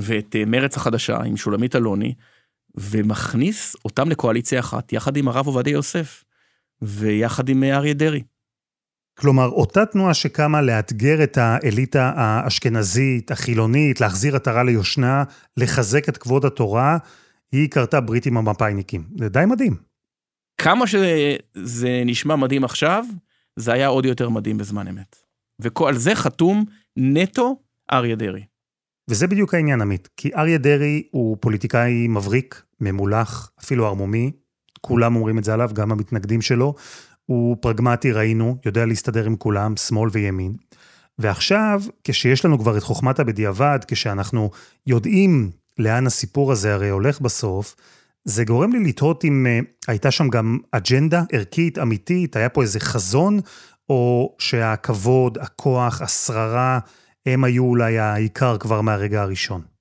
ואת 0.00 0.36
אה, 0.36 0.44
מרץ 0.44 0.76
החדשה 0.76 1.22
עם 1.22 1.36
שולמית 1.36 1.76
אלוני, 1.76 2.14
ומכניס 2.74 3.76
אותם 3.84 4.10
לקואליציה 4.10 4.60
אחת, 4.60 4.92
יחד 4.92 5.16
עם 5.16 5.28
הרב 5.28 5.46
עובדיה 5.46 5.72
יוסף, 5.72 6.24
ויחד 6.82 7.48
עם 7.48 7.64
אה, 7.64 7.76
אריה 7.76 7.94
דרעי. 7.94 8.22
כלומר, 9.18 9.48
אותה 9.48 9.86
תנועה 9.86 10.14
שקמה 10.14 10.62
לאתגר 10.62 11.22
את 11.22 11.38
האליטה 11.38 12.12
האשכנזית, 12.16 13.30
החילונית, 13.30 14.00
להחזיר 14.00 14.36
עטרה 14.36 14.62
ליושנה, 14.62 15.24
לחזק 15.56 16.08
את 16.08 16.16
כבוד 16.16 16.44
התורה, 16.44 16.98
היא 17.52 17.70
קרתה 17.70 18.00
ברית 18.00 18.26
עם 18.26 18.36
המפאיניקים. 18.36 19.04
זה 19.18 19.28
די 19.28 19.44
מדהים. 19.46 19.76
כמה 20.58 20.86
שזה 20.86 22.02
נשמע 22.06 22.36
מדהים 22.36 22.64
עכשיו, 22.64 23.04
זה 23.56 23.72
היה 23.72 23.86
עוד 23.86 24.04
יותר 24.04 24.28
מדהים 24.28 24.58
בזמן 24.58 24.88
אמת. 24.88 25.16
ועל 25.60 25.96
זה 25.96 26.14
חתום 26.14 26.64
נטו 26.96 27.60
אריה 27.92 28.16
דרעי. 28.16 28.44
וזה 29.10 29.26
בדיוק 29.26 29.54
העניין, 29.54 29.80
עמית, 29.80 30.08
כי 30.16 30.34
אריה 30.34 30.58
דרעי 30.58 31.02
הוא 31.10 31.36
פוליטיקאי 31.40 32.08
מבריק, 32.08 32.62
ממולח, 32.80 33.50
אפילו 33.60 33.86
ערמומי, 33.86 34.30
כולם 34.80 35.16
אומרים 35.16 35.38
את 35.38 35.44
זה 35.44 35.54
עליו, 35.54 35.70
גם 35.74 35.92
המתנגדים 35.92 36.42
שלו. 36.42 36.74
הוא 37.26 37.56
פרגמטי, 37.60 38.12
ראינו, 38.12 38.56
יודע 38.66 38.86
להסתדר 38.86 39.26
עם 39.26 39.36
כולם, 39.36 39.76
שמאל 39.76 40.10
וימין. 40.12 40.52
ועכשיו, 41.18 41.82
כשיש 42.04 42.44
לנו 42.44 42.58
כבר 42.58 42.78
את 42.78 42.82
חוכמת 42.82 43.18
הבדיעבד, 43.18 43.78
כשאנחנו 43.88 44.50
יודעים 44.86 45.50
לאן 45.78 46.06
הסיפור 46.06 46.52
הזה 46.52 46.74
הרי 46.74 46.88
הולך 46.88 47.20
בסוף, 47.20 47.76
זה 48.24 48.44
גורם 48.44 48.72
לי 48.72 48.84
לתהות 48.84 49.24
אם 49.24 49.46
uh, 49.46 49.66
הייתה 49.88 50.10
שם 50.10 50.28
גם 50.28 50.58
אג'נדה 50.72 51.22
ערכית, 51.32 51.78
אמיתית, 51.78 52.36
היה 52.36 52.48
פה 52.48 52.62
איזה 52.62 52.80
חזון, 52.80 53.40
או 53.88 54.36
שהכבוד, 54.38 55.38
הכוח, 55.38 56.02
השררה, 56.02 56.78
הם 57.26 57.44
היו 57.44 57.64
אולי 57.64 57.98
העיקר 57.98 58.58
כבר 58.58 58.80
מהרגע 58.80 59.22
הראשון. 59.22 59.71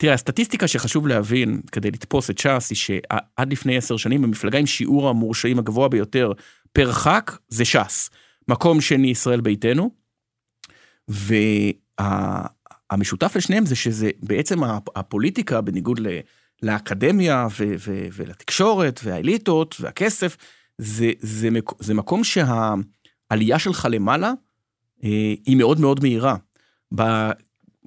תראה, 0.00 0.14
הסטטיסטיקה 0.14 0.68
שחשוב 0.68 1.06
להבין 1.06 1.60
כדי 1.72 1.90
לתפוס 1.90 2.30
את 2.30 2.38
ש"ס 2.38 2.70
היא 2.70 2.76
שעד 2.76 3.52
לפני 3.52 3.76
עשר 3.76 3.96
שנים 3.96 4.24
המפלגה 4.24 4.58
עם 4.58 4.66
שיעור 4.66 5.08
המורשעים 5.08 5.58
הגבוה 5.58 5.88
ביותר 5.88 6.32
פר 6.72 6.92
ח"כ 6.92 7.38
זה 7.48 7.64
ש"ס. 7.64 8.10
מקום 8.48 8.80
שני 8.80 9.10
ישראל 9.10 9.40
ביתנו. 9.40 9.90
והמשותף 12.90 13.36
לשניהם 13.36 13.66
זה 13.66 13.76
שזה 13.76 14.10
בעצם 14.22 14.58
הפוליטיקה 14.96 15.60
בניגוד 15.60 16.00
לאקדמיה 16.62 17.46
ו- 17.60 17.74
ו- 17.78 18.06
ולתקשורת 18.12 19.00
והאליטות 19.04 19.76
והכסף, 19.80 20.36
זה, 20.78 21.10
זה, 21.20 21.48
זה 21.78 21.94
מקום 21.94 22.22
שהעלייה 22.24 23.58
שלך 23.58 23.88
למעלה 23.90 24.32
אה, 25.04 25.34
היא 25.46 25.56
מאוד 25.56 25.80
מאוד 25.80 26.00
מהירה. 26.02 26.36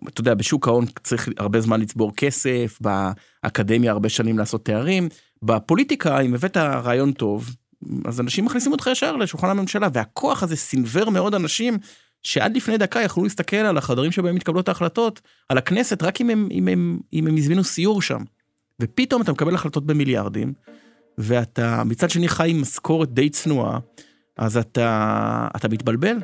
אתה 0.08 0.22
יודע, 0.22 0.34
בשוק 0.34 0.68
ההון 0.68 0.86
צריך 1.04 1.30
הרבה 1.38 1.62
זמן 1.62 1.82
לצבור 1.82 2.16
כסף, 2.16 2.80
באקדמיה 2.82 3.92
הרבה 3.92 4.10
שנים 4.10 4.38
לעשות 4.38 4.66
תארים, 4.66 5.10
בפוליטיקה, 5.44 6.20
אם 6.20 6.34
הבאת 6.34 6.58
רעיון 6.58 7.12
טוב, 7.12 7.56
אז 8.06 8.20
אנשים 8.22 8.46
מכניסים 8.46 8.72
אותך 8.72 8.88
ישר 8.92 9.16
לשולחן 9.16 9.50
הממשלה, 9.50 9.88
והכוח 9.94 10.44
הזה 10.44 10.56
סינוור 10.56 11.10
מאוד 11.10 11.36
אנשים 11.36 11.78
שעד 12.24 12.56
לפני 12.56 12.78
דקה 12.78 13.02
יכלו 13.02 13.24
להסתכל 13.24 13.56
על 13.56 13.78
החדרים 13.78 14.12
שבהם 14.12 14.36
מתקבלות 14.36 14.68
ההחלטות, 14.68 15.22
על 15.50 15.58
הכנסת, 15.58 16.04
רק 16.04 16.22
אם 16.22 16.30
הם, 16.30 16.48
אם 16.52 16.68
הם, 16.68 17.00
אם 17.14 17.28
הם 17.28 17.38
הזמינו 17.38 17.64
סיור 17.64 18.02
שם. 18.02 18.22
ופתאום 18.80 19.22
אתה 19.22 19.32
מקבל 19.32 19.56
החלטות 19.56 19.86
במיליארדים, 19.86 20.54
ואתה 21.18 21.84
מצד 21.84 22.10
שני 22.10 22.28
חי 22.28 22.50
עם 22.50 22.62
משכורת 22.62 23.14
די 23.14 23.30
צנועה, 23.30 23.80
אז 24.38 24.58
אתה, 24.58 25.48
אתה 25.56 25.68
מתבלבל. 25.70 26.18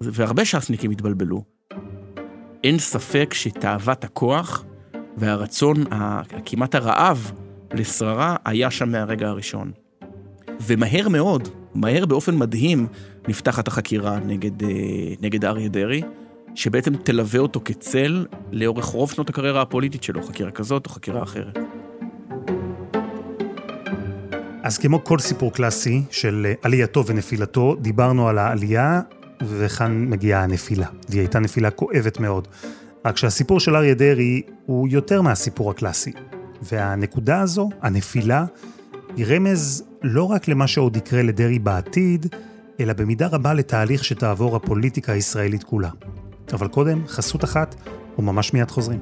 והרבה 0.00 0.44
ש"סניקים 0.44 0.90
התבלבלו. 0.90 1.59
אין 2.64 2.78
ספק 2.78 3.34
שתאוות 3.34 4.04
הכוח 4.04 4.64
והרצון, 5.16 5.76
כמעט 6.44 6.74
הרעב 6.74 7.32
לשררה, 7.72 8.36
היה 8.44 8.70
שם 8.70 8.92
מהרגע 8.92 9.28
הראשון. 9.28 9.72
ומהר 10.60 11.08
מאוד, 11.08 11.48
מהר 11.74 12.06
באופן 12.06 12.36
מדהים, 12.36 12.86
נפתחת 13.28 13.68
החקירה 13.68 14.18
נגד, 14.18 14.62
אה, 14.62 14.68
נגד 15.20 15.44
אריה 15.44 15.68
דרעי, 15.68 16.02
שבעצם 16.54 16.96
תלווה 16.96 17.40
אותו 17.40 17.60
כצל 17.64 18.26
לאורך 18.52 18.84
רוב 18.84 19.10
שנות 19.10 19.30
הקריירה 19.30 19.62
הפוליטית 19.62 20.02
שלו, 20.02 20.22
חקירה 20.22 20.50
כזאת 20.50 20.86
או 20.86 20.90
חקירה 20.90 21.22
אחרת. 21.22 21.58
אז 24.62 24.78
כמו 24.78 25.04
כל 25.04 25.18
סיפור 25.18 25.52
קלאסי 25.52 26.02
של 26.10 26.52
עלייתו 26.62 27.06
ונפילתו, 27.06 27.76
דיברנו 27.80 28.28
על 28.28 28.38
העלייה 28.38 29.00
וכאן 29.42 30.04
מגיעה 30.04 30.42
הנפילה, 30.42 30.86
והיא 31.08 31.20
הייתה 31.20 31.38
נפילה 31.38 31.70
כואבת 31.70 32.20
מאוד. 32.20 32.48
רק 33.04 33.16
שהסיפור 33.16 33.60
של 33.60 33.76
אריה 33.76 33.94
דרעי 33.94 34.42
הוא 34.66 34.88
יותר 34.88 35.22
מהסיפור 35.22 35.70
הקלאסי. 35.70 36.12
והנקודה 36.62 37.40
הזו, 37.40 37.70
הנפילה, 37.82 38.44
היא 39.16 39.26
רמז 39.28 39.84
לא 40.02 40.24
רק 40.24 40.48
למה 40.48 40.66
שעוד 40.66 40.96
יקרה 40.96 41.22
לדרעי 41.22 41.58
בעתיד, 41.58 42.26
אלא 42.80 42.92
במידה 42.92 43.26
רבה 43.26 43.54
לתהליך 43.54 44.04
שתעבור 44.04 44.56
הפוליטיקה 44.56 45.12
הישראלית 45.12 45.64
כולה. 45.64 45.90
אבל 46.52 46.68
קודם, 46.68 47.06
חסות 47.06 47.44
אחת, 47.44 47.74
וממש 48.18 48.52
מיד 48.52 48.70
חוזרים. 48.70 49.00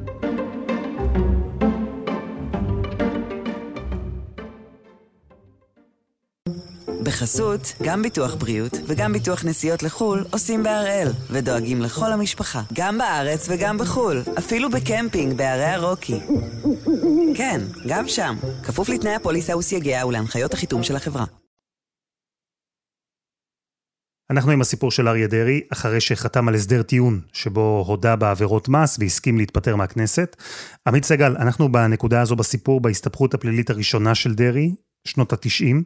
בחסות, 7.08 7.72
גם 7.82 8.02
ביטוח 8.02 8.34
בריאות 8.34 8.72
וגם 8.86 9.12
ביטוח 9.12 9.44
נסיעות 9.44 9.82
לחו"ל 9.82 10.24
עושים 10.30 10.62
בהראל, 10.62 11.08
ודואגים 11.30 11.82
לכל 11.82 12.12
המשפחה, 12.12 12.62
גם 12.72 12.98
בארץ 12.98 13.48
וגם 13.50 13.78
בחו"ל, 13.78 14.22
אפילו 14.38 14.70
בקמפינג 14.70 15.36
בערי 15.36 15.64
הרוקי. 15.64 16.20
כן, 17.34 17.60
גם 17.88 18.08
שם, 18.08 18.36
כפוף 18.62 18.88
לתנאי 18.88 19.14
הפוליסה 19.14 19.56
וסייגיה 19.56 20.06
ולהנחיות 20.06 20.54
החיתום 20.54 20.82
של 20.82 20.96
החברה. 20.96 21.24
אנחנו 24.30 24.50
עם 24.50 24.60
הסיפור 24.60 24.90
של 24.90 25.08
אריה 25.08 25.26
דרעי, 25.26 25.60
אחרי 25.72 26.00
שחתם 26.00 26.48
על 26.48 26.54
הסדר 26.54 26.82
טיעון, 26.82 27.20
שבו 27.32 27.84
הודה 27.86 28.16
בעבירות 28.16 28.68
מס 28.68 28.96
והסכים 29.00 29.38
להתפטר 29.38 29.76
מהכנסת. 29.76 30.36
עמית 30.86 31.04
סגל, 31.04 31.36
אנחנו 31.36 31.72
בנקודה 31.72 32.20
הזו 32.20 32.36
בסיפור, 32.36 32.80
בהסתבכות 32.80 33.34
הפלילית 33.34 33.70
הראשונה 33.70 34.14
של 34.14 34.34
דרעי, 34.34 34.74
שנות 35.04 35.32
התשעים. 35.32 35.82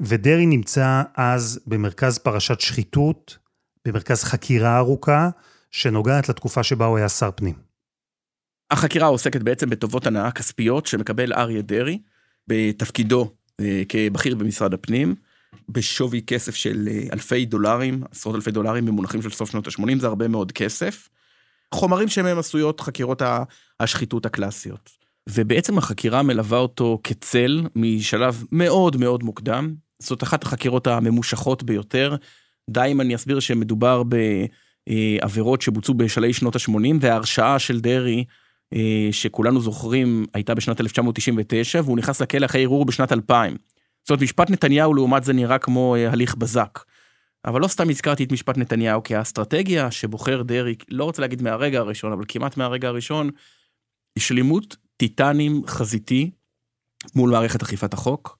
ודרעי 0.00 0.46
נמצא 0.46 1.02
אז 1.16 1.60
במרכז 1.66 2.18
פרשת 2.18 2.60
שחיתות, 2.60 3.38
במרכז 3.84 4.24
חקירה 4.24 4.78
ארוכה, 4.78 5.30
שנוגעת 5.70 6.28
לתקופה 6.28 6.62
שבה 6.62 6.86
הוא 6.86 6.98
היה 6.98 7.08
שר 7.08 7.30
פנים. 7.30 7.54
החקירה 8.70 9.06
עוסקת 9.06 9.42
בעצם 9.42 9.70
בטובות 9.70 10.06
הנאה 10.06 10.30
כספיות 10.30 10.86
שמקבל 10.86 11.32
אריה 11.32 11.62
דרעי 11.62 11.98
בתפקידו 12.48 13.32
אה, 13.60 13.82
כבכיר 13.88 14.34
במשרד 14.34 14.74
הפנים, 14.74 15.14
בשווי 15.68 16.22
כסף 16.26 16.54
של 16.54 16.88
אה, 16.90 17.02
אלפי 17.12 17.46
דולרים, 17.46 18.02
עשרות 18.10 18.34
אלפי 18.34 18.50
דולרים 18.50 18.86
במונחים 18.86 19.22
של 19.22 19.30
סוף 19.30 19.50
שנות 19.50 19.66
ה-80, 19.66 20.00
זה 20.00 20.06
הרבה 20.06 20.28
מאוד 20.28 20.52
כסף. 20.52 21.08
חומרים 21.74 22.08
שמהם 22.08 22.38
עשויות 22.38 22.80
חקירות 22.80 23.22
השחיתות 23.80 24.26
הקלאסיות. 24.26 25.01
ובעצם 25.28 25.78
החקירה 25.78 26.22
מלווה 26.22 26.58
אותו 26.58 27.00
כצל 27.04 27.62
משלב 27.76 28.44
מאוד 28.52 28.96
מאוד 28.96 29.22
מוקדם. 29.22 29.74
זאת 29.98 30.22
אחת 30.22 30.42
החקירות 30.42 30.86
הממושכות 30.86 31.62
ביותר. 31.62 32.16
די 32.70 32.88
אם 32.92 33.00
אני 33.00 33.14
אסביר 33.14 33.40
שמדובר 33.40 34.02
בעבירות 34.88 35.62
שבוצעו 35.62 35.94
בשלהי 35.94 36.32
שנות 36.32 36.56
ה-80, 36.56 36.96
וההרשעה 37.00 37.58
של 37.58 37.80
דרעי 37.80 38.24
אה, 38.74 39.08
שכולנו 39.12 39.60
זוכרים, 39.60 40.26
הייתה 40.34 40.54
בשנת 40.54 40.80
1999, 40.80 41.80
והוא 41.84 41.96
נכנס 41.96 42.22
לכלא 42.22 42.46
אחרי 42.46 42.62
ערעור 42.62 42.84
בשנת 42.84 43.12
2000. 43.12 43.56
זאת 44.02 44.10
אומרת, 44.10 44.22
משפט 44.22 44.50
נתניהו 44.50 44.94
לעומת 44.94 45.24
זה 45.24 45.32
נראה 45.32 45.58
כמו 45.58 45.96
אה, 45.96 46.10
הליך 46.10 46.34
בזק. 46.34 46.78
אבל 47.44 47.60
לא 47.60 47.68
סתם 47.68 47.90
הזכרתי 47.90 48.24
את 48.24 48.32
משפט 48.32 48.58
נתניהו, 48.58 49.02
כי 49.02 49.16
האסטרטגיה 49.16 49.90
שבוחר 49.90 50.42
דרעי, 50.42 50.74
לא 50.88 51.04
רוצה 51.04 51.22
להגיד 51.22 51.42
מהרגע 51.42 51.78
הראשון, 51.78 52.12
אבל 52.12 52.24
כמעט 52.28 52.56
מהרגע 52.56 52.88
הראשון, 52.88 53.30
היא 54.16 54.22
שלימות 54.22 54.76
טיטנים 55.02 55.62
חזיתי 55.66 56.30
מול 57.14 57.30
מערכת 57.30 57.62
אכיפת 57.62 57.94
החוק. 57.94 58.38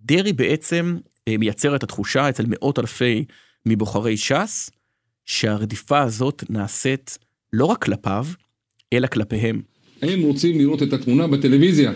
דרעי 0.00 0.32
בעצם 0.32 0.98
אה, 1.28 1.36
מייצר 1.38 1.76
את 1.76 1.82
התחושה 1.82 2.28
אצל 2.28 2.44
מאות 2.48 2.78
אלפי 2.78 3.24
מבוחרי 3.66 4.16
ש"ס, 4.16 4.70
שהרדיפה 5.26 6.00
הזאת 6.02 6.44
נעשית 6.50 7.18
לא 7.52 7.64
רק 7.64 7.84
כלפיו, 7.84 8.26
אלא 8.92 9.06
כלפיהם. 9.06 9.62
הם 10.02 10.22
רוצים 10.22 10.58
לראות 10.58 10.82
את 10.82 10.92
התמונה 10.92 11.26
בטלוויזיה, 11.26 11.92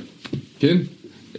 כן? 0.58 0.76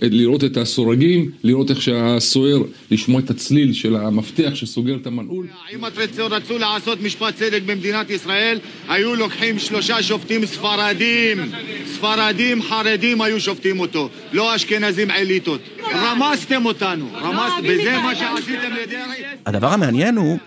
לראות 0.01 0.43
את 0.43 0.57
הסורגים, 0.57 1.31
לראות 1.43 1.69
איך 1.69 1.81
שהסוהר, 1.81 2.57
לשמוע 2.91 3.21
את 3.21 3.29
הצליל 3.29 3.73
של 3.73 3.95
המפתח 3.95 4.51
שסוגר 4.53 4.95
את 4.95 5.07
המנעול. 5.07 5.47
אם 5.75 5.81
רצו 6.17 6.57
לעשות 6.57 7.01
משפט 7.01 7.35
צדק 7.35 7.61
במדינת 7.65 8.09
ישראל, 8.09 8.59
היו 8.87 9.15
לוקחים 9.15 9.59
שלושה 9.59 10.03
שופטים 10.03 10.45
ספרדים. 10.45 11.37
ספרדים 11.85 12.61
חרדים 12.61 13.21
היו 13.21 13.39
שופטים 13.39 13.79
אותו, 13.79 14.09
לא 14.31 14.55
אשכנזים 14.55 15.11
אליטות. 15.11 15.61
רמסתם 15.93 16.65
אותנו, 16.65 17.09
רמסתם, 17.13 17.61
וזה 17.63 17.97
מה 18.03 18.15
שעשיתם 18.15 18.71
לדרעי. 18.81 19.23
הדבר 19.45 19.67
המעניין 19.67 20.17
הוא 20.17 20.37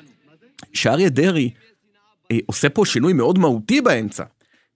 שאריה 0.73 1.09
דרעי 1.09 1.51
אה, 2.31 2.39
עושה 2.47 2.69
פה 2.69 2.87
שינוי 2.87 3.13
מאוד 3.13 3.39
מהותי 3.39 3.81
באמצע. 3.81 4.25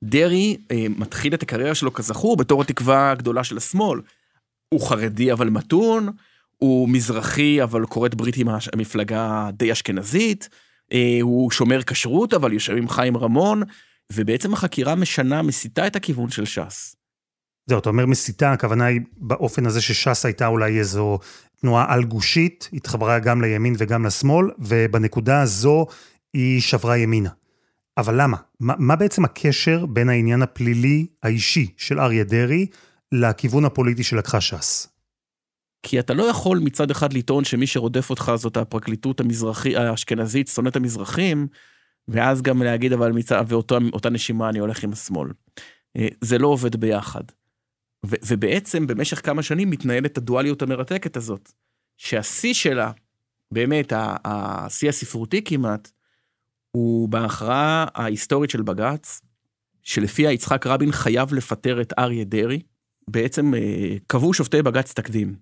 דרעי 0.04 0.56
אה, 0.70 0.86
מתחיל 0.96 1.34
את 1.34 1.42
הקריירה 1.42 1.74
שלו 1.74 1.92
כזכור 1.92 2.36
בתור 2.36 2.62
התקווה 2.62 3.10
הגדולה 3.10 3.44
של 3.44 3.56
השמאל. 3.56 4.00
הוא 4.74 4.88
חרדי 4.88 5.32
אבל 5.32 5.50
מתון, 5.50 6.08
הוא 6.58 6.88
מזרחי 6.88 7.62
אבל 7.62 7.86
כורת 7.86 8.14
ברית 8.14 8.36
עם 8.36 8.48
המפלגה 8.72 9.50
די 9.52 9.72
אשכנזית, 9.72 10.48
אה, 10.92 11.18
הוא 11.22 11.50
שומר 11.50 11.82
כשרות 11.82 12.34
אבל 12.34 12.52
יושב 12.52 12.76
עם 12.76 12.88
חיים 12.88 13.16
רמון, 13.16 13.62
ובעצם 14.12 14.52
החקירה 14.52 14.94
משנה, 14.94 15.42
מסיטה 15.42 15.86
את 15.86 15.96
הכיוון 15.96 16.30
של 16.30 16.44
ש"ס. 16.44 16.96
זהו, 17.66 17.78
אתה 17.78 17.88
אומר 17.88 18.06
מסיתה, 18.06 18.52
הכוונה 18.52 18.84
היא 18.84 19.00
באופן 19.16 19.66
הזה 19.66 19.80
שש"ס 19.80 20.24
הייתה 20.24 20.46
אולי 20.46 20.78
איזו 20.78 21.18
תנועה 21.60 21.92
על 21.94 22.04
גושית, 22.04 22.68
התחברה 22.72 23.18
גם 23.18 23.42
לימין 23.42 23.74
וגם 23.78 24.06
לשמאל, 24.06 24.46
ובנקודה 24.58 25.40
הזו 25.40 25.86
היא 26.34 26.60
שברה 26.60 26.96
ימינה. 26.96 27.30
אבל 27.96 28.22
למה? 28.22 28.36
מה, 28.60 28.74
מה 28.78 28.96
בעצם 28.96 29.24
הקשר 29.24 29.86
בין 29.86 30.08
העניין 30.08 30.42
הפלילי 30.42 31.06
האישי 31.22 31.66
של 31.76 32.00
אריה 32.00 32.24
דרעי 32.24 32.66
לכיוון 33.20 33.64
הפוליטי 33.64 34.02
שלקחה 34.02 34.40
ש"ס? 34.40 34.88
כי 35.82 36.00
אתה 36.00 36.14
לא 36.14 36.22
יכול 36.22 36.58
מצד 36.58 36.90
אחד 36.90 37.12
לטעון 37.12 37.44
שמי 37.44 37.66
שרודף 37.66 38.10
אותך 38.10 38.32
זאת 38.36 38.56
הפרקליטות 38.56 39.20
המזרחי, 39.20 39.76
האשכנזית, 39.76 40.48
שונאת 40.48 40.76
המזרחים, 40.76 41.46
ואז 42.08 42.42
גם 42.42 42.62
להגיד 42.62 42.92
אבל 42.92 43.12
מצד, 43.12 43.44
ואותה 43.48 44.10
נשימה 44.10 44.48
אני 44.48 44.58
הולך 44.58 44.84
עם 44.84 44.92
השמאל. 44.92 45.28
אה, 45.96 46.08
זה 46.20 46.38
לא 46.38 46.46
עובד 46.46 46.76
ביחד. 46.76 47.24
ו, 48.06 48.14
ובעצם 48.26 48.86
במשך 48.86 49.26
כמה 49.26 49.42
שנים 49.42 49.70
מתנהלת 49.70 50.18
הדואליות 50.18 50.62
המרתקת 50.62 51.16
הזאת, 51.16 51.52
שהשיא 51.96 52.54
שלה, 52.54 52.90
באמת 53.50 53.92
השיא 54.24 54.88
הספרותי 54.88 55.44
כמעט, 55.44 55.90
הוא 56.70 57.08
בהכרעה 57.08 57.86
ההיסטורית 57.94 58.50
של 58.50 58.62
בג"ץ, 58.62 59.20
שלפיה 59.82 60.32
יצחק 60.32 60.66
רבין 60.66 60.92
חייב 60.92 61.34
לפטר 61.34 61.80
את 61.80 61.92
אריה 61.98 62.24
דרעי, 62.24 62.60
בעצם 63.08 63.54
אה, 63.54 63.96
קבעו 64.06 64.34
שופטי 64.34 64.62
בג"ץ 64.62 64.92
תקדים. 64.92 65.34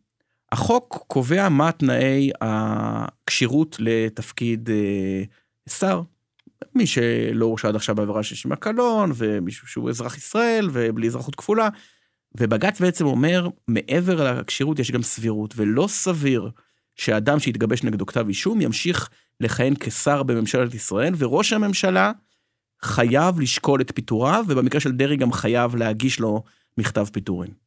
החוק 0.53 1.05
קובע 1.07 1.49
מה 1.49 1.73
תנאי 1.73 2.31
הכשירות 2.41 3.77
לתפקיד 3.79 4.71
אה, 4.71 5.23
שר. 5.69 6.03
מי 6.75 6.87
שלא 6.87 7.45
הורשע 7.45 7.69
עד 7.69 7.77
עכשיו 7.77 7.95
בעבירה 7.95 8.23
של 8.23 8.35
שמע 8.35 8.57
קלון, 8.57 9.13
ומישהו 9.15 9.69
שהוא 9.69 9.91
אזרח 9.91 10.17
ישראל 10.17 10.69
ובלי 10.73 11.07
אזרחות 11.07 11.35
כפולה. 11.35 11.69
ובג"ץ 12.39 12.81
בעצם 12.81 13.07
אומר, 13.07 13.49
מעבר 13.69 14.33
לכשירות 14.33 14.79
יש 14.79 14.91
גם 14.91 15.03
סבירות, 15.03 15.55
ולא 15.57 15.87
סביר 15.89 16.51
שאדם 16.97 17.41
שהתגבש 17.41 17.83
נגדו 17.85 18.07
כתב 18.07 18.29
אישום 18.29 18.61
ימשיך 18.61 19.09
לכהן 19.41 19.75
כשר 19.81 20.23
בממשלת 20.23 20.75
ישראל, 20.75 21.15
וראש 21.19 21.53
הממשלה 21.53 22.13
חייב 22.83 23.41
לשקול 23.41 23.81
את 23.81 23.93
פיטוריו, 23.95 24.45
ובמקרה 24.49 24.81
של 24.81 24.93
דרעי 24.93 25.17
גם 25.17 25.33
חייב 25.33 25.77
להגיש 25.77 26.21
לו 26.21 26.43
מכתב 26.79 27.07
פיטורים. 27.13 27.62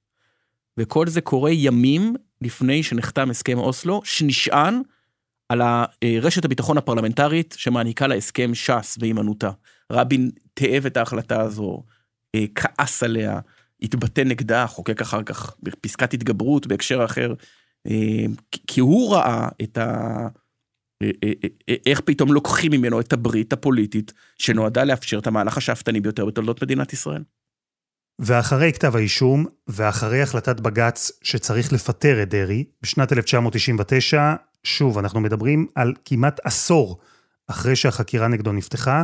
וכל 0.80 1.08
זה 1.08 1.22
קורה 1.22 1.52
ימים 1.52 2.16
לפני 2.42 2.84
שנחתם 2.84 3.30
הסכם 3.30 3.58
אוסלו, 3.58 4.02
שנשען 4.04 4.82
על 5.50 5.62
רשת 6.22 6.46
הביטחון 6.46 6.78
הפרלמנטרית 6.78 7.56
שמעניקה 7.58 8.08
להסכם 8.08 8.56
ש"ס 8.56 8.98
בהימנעותה. 8.98 9.52
רבין 9.92 10.32
תיעב 10.54 10.86
את 10.86 10.98
ההחלטה 10.98 11.42
הזו, 11.42 11.84
אה, 12.36 12.46
כעס 12.56 13.04
עליה, 13.04 13.40
התבטא 13.82 14.22
נגדה, 14.22 14.68
חוקק 14.68 15.02
אחר 15.02 15.24
כך 15.24 15.56
בפסקת 15.64 16.14
התגברות 16.14 16.68
בהקשר 16.68 17.06
אחר, 17.06 17.34
אה, 17.88 18.26
כי 18.68 18.80
הוא 18.82 19.16
ראה 19.16 19.48
את 19.62 19.78
ה... 19.78 20.28
אה, 21.02 21.10
איך 21.86 22.02
פתאום 22.02 22.34
לוקחים 22.34 22.72
ממנו 22.72 23.00
את 23.00 23.14
הברית 23.14 23.54
הפוליטית 23.54 24.14
שנועדה 24.38 24.84
לאפשר 24.84 25.20
את 25.20 25.28
המהלך 25.28 25.58
השאפתני 25.58 26.02
ביותר 26.02 26.26
בתולדות 26.26 26.64
מדינת 26.64 26.94
ישראל. 26.94 27.24
ואחרי 28.19 28.73
כתב 28.73 28.95
האישום, 28.95 29.45
ואחרי 29.67 30.21
החלטת 30.21 30.60
בג"ץ 30.60 31.12
שצריך 31.21 31.73
לפטר 31.73 32.23
את 32.23 32.30
דרעי, 32.30 32.63
בשנת 32.82 33.13
1999, 33.13 34.34
שוב, 34.63 34.97
אנחנו 34.97 35.19
מדברים 35.19 35.67
על 35.75 35.93
כמעט 36.06 36.39
עשור 36.43 36.97
אחרי 37.47 37.75
שהחקירה 37.75 38.28
נגדו 38.28 38.51
נפתחה, 38.51 39.04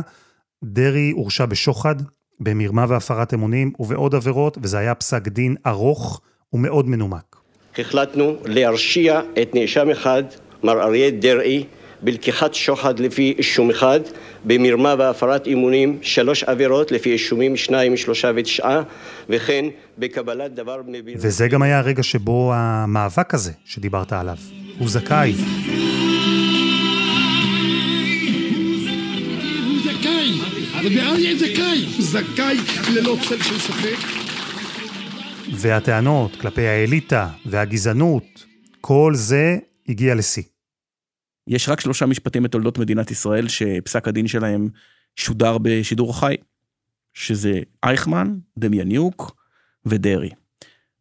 דרעי 0.64 1.10
הורשע 1.10 1.46
בשוחד, 1.46 1.96
במרמה 2.40 2.84
והפרת 2.88 3.34
אמונים 3.34 3.72
ובעוד 3.78 4.14
עבירות, 4.14 4.58
וזה 4.62 4.78
היה 4.78 4.94
פסק 4.94 5.28
דין 5.28 5.56
ארוך 5.66 6.20
ומאוד 6.52 6.88
מנומק. 6.88 7.36
החלטנו 7.78 8.36
להרשיע 8.44 9.20
את 9.42 9.54
נאשם 9.54 9.90
אחד, 9.90 10.22
מר 10.62 10.82
אריה 10.82 11.10
דרעי, 11.10 11.64
בלקיחת 12.02 12.54
שוחד 12.54 13.00
לפי 13.00 13.34
אישום 13.38 13.70
אחד, 13.70 14.00
במרמה 14.44 14.94
והפרת 14.98 15.48
אמונים 15.48 15.98
שלוש 16.02 16.44
עבירות 16.44 16.92
לפי 16.92 17.12
אישומים 17.12 17.56
שניים, 17.56 17.96
שלושה 17.96 18.30
ותשעה, 18.36 18.82
וכן 19.28 19.64
בקבלת 19.98 20.54
דבר 20.54 20.82
בני 20.82 21.02
ביר. 21.02 21.16
וזה 21.18 21.48
גם 21.48 21.62
היה 21.62 21.78
הרגע 21.78 22.02
שבו 22.02 22.52
המאבק 22.54 23.34
הזה 23.34 23.52
שדיברת 23.64 24.12
עליו, 24.12 24.36
הוא 24.78 24.88
זכאי. 24.88 25.34
זכאי 31.98 32.56
ללא 32.94 33.16
צל 33.28 33.42
של 33.42 33.58
ספק. 33.58 33.96
והטענות 35.52 36.36
כלפי 36.40 36.66
האליטה 36.66 37.28
והגזענות, 37.46 38.44
כל 38.80 39.12
זה 39.14 39.56
הגיע 39.88 40.14
לשיא. 40.14 40.42
יש 41.52 41.68
רק 41.68 41.80
שלושה 41.80 42.06
משפטים 42.06 42.42
בתולדות 42.42 42.78
מדינת 42.78 43.10
ישראל 43.10 43.48
שפסק 43.48 44.08
הדין 44.08 44.26
שלהם 44.26 44.68
שודר 45.16 45.58
בשידור 45.58 46.20
חי, 46.20 46.34
שזה 47.14 47.60
אייכמן, 47.82 48.34
דמיאניוק 48.58 49.36
ודרעי. 49.86 50.30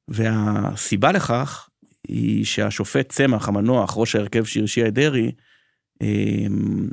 והסיבה 0.08 1.12
לכך 1.12 1.70
היא 2.08 2.46
שהשופט 2.46 3.10
צמח 3.10 3.48
המנוח, 3.48 3.94
ראש 3.98 4.16
ההרכב 4.16 4.44
שהרשיע 4.44 4.88
את 4.88 4.94
דרעי, 4.94 5.32
אמ, 6.02 6.90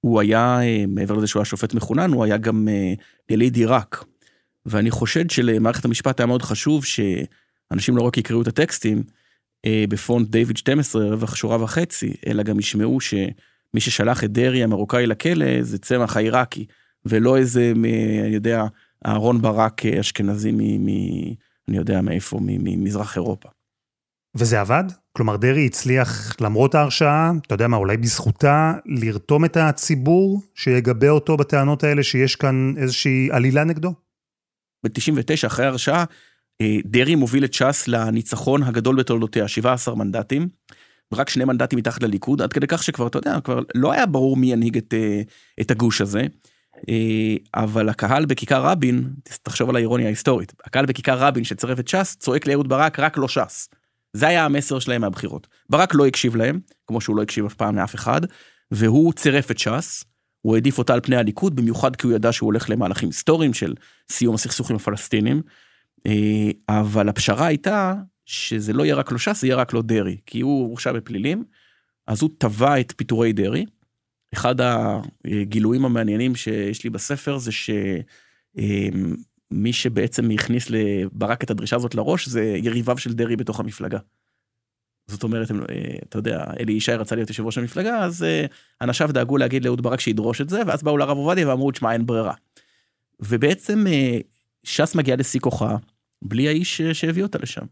הוא 0.00 0.20
היה, 0.20 0.60
אה, 0.62 0.84
מעבר 0.88 1.14
לזה 1.14 1.26
שהוא 1.26 1.40
היה 1.40 1.44
שופט 1.44 1.74
מחונן, 1.74 2.12
הוא 2.12 2.24
היה 2.24 2.36
גם 2.36 2.68
אה, 2.68 2.92
יליד 3.28 3.56
עיראק. 3.56 4.04
ואני 4.66 4.90
חושד 4.90 5.30
שלמערכת 5.30 5.84
המשפט 5.84 6.20
היה 6.20 6.26
מאוד 6.26 6.42
חשוב 6.42 6.84
שאנשים 6.84 7.96
לא 7.96 8.02
רק 8.02 8.16
יקראו 8.16 8.42
את 8.42 8.46
הטקסטים, 8.46 9.02
בפונט 9.88 10.30
דיוויד 10.30 10.56
12, 10.56 11.04
רווח 11.04 11.36
שורה 11.36 11.62
וחצי, 11.62 12.12
אלא 12.26 12.42
גם 12.42 12.58
ישמעו 12.58 13.00
שמי 13.00 13.80
ששלח 13.80 14.24
את 14.24 14.32
דרעי 14.32 14.64
המרוקאי 14.64 15.06
לכלא 15.06 15.62
זה 15.62 15.78
צמח 15.78 16.16
העיראקי, 16.16 16.66
ולא 17.06 17.36
איזה, 17.36 17.72
אני 18.24 18.34
יודע, 18.34 18.64
אהרון 19.06 19.42
ברק 19.42 19.86
אה, 19.86 20.00
אשכנזי 20.00 20.52
מ... 20.52 20.86
מ 20.86 20.88
אני 21.68 21.76
יודע 21.76 22.00
מאיפה, 22.00 22.38
ממזרח 22.40 23.16
אירופה. 23.16 23.48
וזה 24.34 24.60
עבד? 24.60 24.84
כלומר, 25.12 25.36
דרעי 25.36 25.66
הצליח, 25.66 26.36
למרות 26.40 26.74
ההרשעה, 26.74 27.32
אתה 27.46 27.54
יודע 27.54 27.68
מה, 27.68 27.76
אולי 27.76 27.96
בזכותה, 27.96 28.72
לרתום 28.86 29.44
את 29.44 29.56
הציבור 29.56 30.42
שיגבה 30.54 31.08
אותו 31.08 31.36
בטענות 31.36 31.84
האלה 31.84 32.02
שיש 32.02 32.36
כאן 32.36 32.74
איזושהי 32.76 33.28
עלילה 33.32 33.64
נגדו? 33.64 33.94
ב-99, 34.84 35.46
אחרי 35.46 35.66
ההרשעה, 35.66 35.98
אה, 35.98 36.04
דרעי 36.84 37.14
מוביל 37.14 37.44
את 37.44 37.54
ש"ס 37.54 37.88
לניצחון 37.88 38.62
הגדול 38.62 38.96
בתולדותיה, 38.96 39.48
17 39.48 39.94
מנדטים, 39.94 40.48
ורק 41.12 41.28
שני 41.28 41.44
מנדטים 41.44 41.78
מתחת 41.78 42.02
לליכוד, 42.02 42.42
עד 42.42 42.52
כדי 42.52 42.66
כך 42.66 42.82
שכבר, 42.82 43.06
אתה 43.06 43.18
יודע, 43.18 43.40
כבר 43.44 43.60
לא 43.74 43.92
היה 43.92 44.06
ברור 44.06 44.36
מי 44.36 44.52
ינהיג 44.52 44.76
את, 44.76 44.94
אה, 44.94 45.22
את 45.60 45.70
הגוש 45.70 46.00
הזה. 46.00 46.22
אה, 46.88 47.36
אבל 47.54 47.88
הקהל 47.88 48.24
בכיכר 48.24 48.62
רבין, 48.62 49.10
תחשוב 49.42 49.70
על 49.70 49.76
האירוניה 49.76 50.06
ההיסטורית, 50.06 50.52
הקהל 50.64 50.86
בכיכר 50.86 51.18
רבין 51.18 51.44
שצירף 51.44 51.78
את 51.78 51.88
ש"ס, 51.88 52.16
צועק 52.20 52.46
לאהוד 52.46 52.68
ברק 52.68 53.00
רק 53.00 53.18
לא 53.18 53.28
ש"ס. 53.28 53.68
זה 54.12 54.28
היה 54.28 54.44
המסר 54.44 54.78
שלהם 54.78 55.00
מהבחירות. 55.00 55.46
ברק 55.70 55.94
לא 55.94 56.06
הקשיב 56.06 56.36
להם, 56.36 56.60
כמו 56.86 57.00
שהוא 57.00 57.16
לא 57.16 57.22
הקשיב 57.22 57.44
אף 57.44 57.54
פעם 57.54 57.76
לאף 57.76 57.94
אחד, 57.94 58.20
והוא 58.70 59.12
צירף 59.12 59.50
את 59.50 59.58
ש"ס, 59.58 60.04
הוא 60.40 60.54
העדיף 60.54 60.78
אותה 60.78 60.94
על 60.94 61.00
פני 61.00 61.16
הליכוד, 61.16 61.56
במיוחד 61.56 61.96
כי 61.96 62.06
הוא 62.06 62.14
ידע 62.14 62.32
שהוא 62.32 62.46
הולך 62.46 62.70
למהלכים 62.70 63.08
היסטוריים 63.08 63.54
של 63.54 63.74
סיום 64.12 64.34
הסכסוך 64.34 64.70
עם 64.70 64.76
הפלסטינים. 64.76 65.42
אה, 66.06 66.50
אבל 66.68 67.08
הפשרה 67.08 67.46
הייתה 67.46 67.94
שזה 68.26 68.72
לא 68.72 68.84
יהיה 68.84 68.94
רק 68.94 69.12
לו 69.12 69.18
ש"ס, 69.18 69.40
זה 69.40 69.46
יהיה 69.46 69.56
רק 69.56 69.72
לו 69.72 69.82
דרעי, 69.82 70.16
כי 70.26 70.40
הוא 70.40 70.68
הורשע 70.68 70.92
בפלילים, 70.92 71.44
אז 72.06 72.22
הוא 72.22 72.30
תבע 72.38 72.80
את 72.80 72.92
פיטורי 72.96 73.32
דרעי. 73.32 73.66
אחד 74.34 74.54
הגילויים 74.60 75.84
המעניינים 75.84 76.36
שיש 76.36 76.84
לי 76.84 76.90
בספר 76.90 77.38
זה 77.38 77.52
שמי 77.52 78.04
אה, 79.66 79.72
שבעצם 79.72 80.30
הכניס 80.30 80.70
לברק 80.70 81.44
את 81.44 81.50
הדרישה 81.50 81.76
הזאת 81.76 81.94
לראש 81.94 82.28
זה 82.28 82.42
יריביו 82.62 82.98
של 82.98 83.12
דרעי 83.12 83.36
בתוך 83.36 83.60
המפלגה. 83.60 83.98
זאת 85.06 85.22
אומרת, 85.22 85.50
אה, 85.50 85.56
אתה 86.08 86.18
יודע, 86.18 86.44
אלי 86.60 86.72
ישי 86.72 86.92
רצה 86.92 87.14
להיות 87.14 87.28
יושב 87.28 87.46
ראש 87.46 87.58
המפלגה, 87.58 88.04
אז 88.04 88.26
אנשיו 88.82 89.10
דאגו 89.12 89.36
להגיד 89.36 89.64
לאהוד 89.64 89.82
ברק 89.82 90.00
שידרוש 90.00 90.40
את 90.40 90.48
זה, 90.48 90.62
ואז 90.66 90.82
באו 90.82 90.96
לרב 90.96 91.16
עובדיה 91.16 91.48
ואמרו, 91.48 91.70
תשמע, 91.70 91.92
אין 91.92 92.06
ברירה. 92.06 92.34
ובעצם 93.20 93.84
ש"ס 94.64 94.94
מגיעה 94.94 95.16
לשיא 95.16 95.40
כוחה, 95.40 95.76
בלי 96.22 96.48
האיש 96.48 96.82
שהביא 96.82 97.22
אותה 97.22 97.38
לשם. 97.42 97.64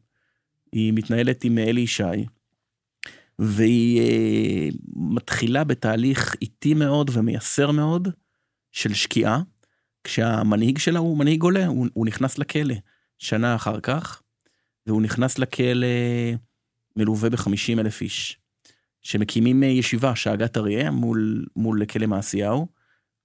היא 0.73 0.93
מתנהלת 0.93 1.45
עם 1.45 1.59
אלי 1.59 1.81
ישי, 1.81 2.27
והיא 3.39 4.01
אה, 4.01 4.69
מתחילה 4.97 5.65
בתהליך 5.65 6.35
איטי 6.43 6.75
מאוד 6.75 7.11
ומייסר 7.13 7.71
מאוד 7.71 8.09
של 8.73 8.95
שקיעה, 8.95 9.41
כשהמנהיג 10.05 10.79
שלה 10.79 10.99
הוא 10.99 11.19
מנהיג 11.19 11.43
עולה, 11.43 11.67
הוא, 11.67 11.87
הוא 11.93 12.07
נכנס 12.07 12.39
לכלא 12.39 12.75
שנה 13.19 13.55
אחר 13.55 13.81
כך, 13.81 14.23
והוא 14.87 15.03
נכנס 15.03 15.39
לכלא 15.39 15.87
מלווה 16.97 17.31
ב-50 17.31 17.81
אלף 17.81 18.01
איש, 18.01 18.39
שמקימים 19.03 19.63
ישיבה, 19.63 20.17
שאגת 20.17 20.57
אריה, 20.57 20.91
מול, 20.91 21.47
מול 21.57 21.85
כלא 21.85 22.07
מעשיהו, 22.07 22.67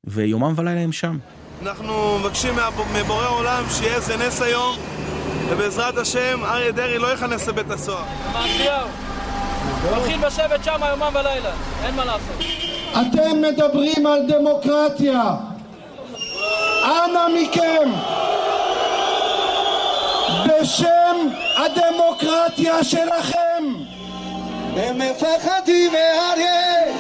ויומם 0.03 0.53
ולילה 0.57 0.81
הם 0.81 0.91
שם. 0.91 1.17
אנחנו 1.61 2.19
מבקשים 2.19 2.53
מבורא 2.95 3.27
עולם 3.27 3.63
שיהיה 3.69 3.95
איזה 3.95 4.17
נס 4.17 4.41
היום, 4.41 4.79
ובעזרת 5.49 5.97
השם 5.97 6.45
אריה 6.45 6.71
דרעי 6.71 6.97
לא 6.97 7.07
יכנס 7.07 7.47
לבית 7.47 7.71
הסוהר. 7.71 8.03
מעשיהו, 8.33 8.87
הולכים 9.89 10.23
לשבת 10.23 10.63
שם 10.63 10.79
יומם 10.89 11.11
ולילה, 11.13 11.51
אין 11.85 11.95
מה 11.95 12.05
לעשות. 12.05 12.43
אתם 12.91 13.41
מדברים 13.41 14.07
על 14.07 14.19
דמוקרטיה. 14.27 15.35
אנא 16.83 17.27
מכם, 17.35 17.91
בשם 20.45 21.27
הדמוקרטיה 21.57 22.83
שלכם. 22.83 23.63
הם 24.75 24.97
מפחדים 24.97 25.91
מאריה, 25.91 26.93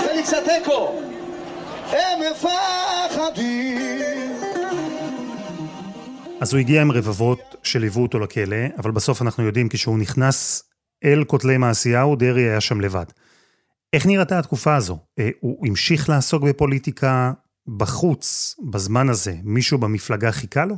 פליקס 0.00 0.34
התיקו. 0.34 0.92
הם 1.92 2.20
מפחדים. 2.30 4.27
אז 6.40 6.52
הוא 6.52 6.60
הגיע 6.60 6.82
עם 6.82 6.92
רבבות 6.92 7.56
שליוו 7.62 8.02
אותו 8.02 8.18
לכלא, 8.18 8.56
אבל 8.78 8.90
בסוף 8.90 9.22
אנחנו 9.22 9.44
יודעים, 9.44 9.68
כשהוא 9.68 9.98
נכנס 9.98 10.62
אל 11.04 11.24
כותלי 11.24 11.56
מעשיהו, 11.56 12.16
דרעי 12.16 12.42
היה 12.42 12.60
שם 12.60 12.80
לבד. 12.80 13.04
איך 13.92 14.06
נראתה 14.06 14.38
התקופה 14.38 14.76
הזו? 14.76 14.98
אה, 15.18 15.30
הוא 15.40 15.66
המשיך 15.66 16.08
לעסוק 16.08 16.42
בפוליטיקה 16.42 17.32
בחוץ, 17.76 18.54
בזמן 18.70 19.08
הזה. 19.08 19.36
מישהו 19.42 19.78
במפלגה 19.78 20.32
חיכה 20.32 20.64
לו? 20.64 20.76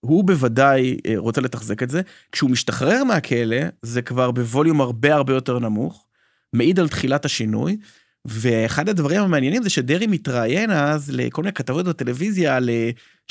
הוא 0.00 0.24
בוודאי 0.24 0.96
אה, 1.06 1.14
רוצה 1.16 1.40
לתחזק 1.40 1.82
את 1.82 1.90
זה. 1.90 2.00
כשהוא 2.32 2.50
משתחרר 2.50 3.04
מהכלא, 3.04 3.60
זה 3.82 4.02
כבר 4.02 4.30
בווליום 4.30 4.80
הרבה 4.80 5.14
הרבה 5.14 5.34
יותר 5.34 5.58
נמוך, 5.58 6.06
מעיד 6.52 6.80
על 6.80 6.88
תחילת 6.88 7.24
השינוי, 7.24 7.76
ואחד 8.24 8.88
הדברים 8.88 9.20
המעניינים 9.20 9.62
זה 9.62 9.70
שדרעי 9.70 10.06
מתראיין 10.06 10.70
אז 10.70 11.10
לכל 11.10 11.42
מיני 11.42 11.52
כתבות 11.52 11.86
בטלוויזיה 11.88 12.58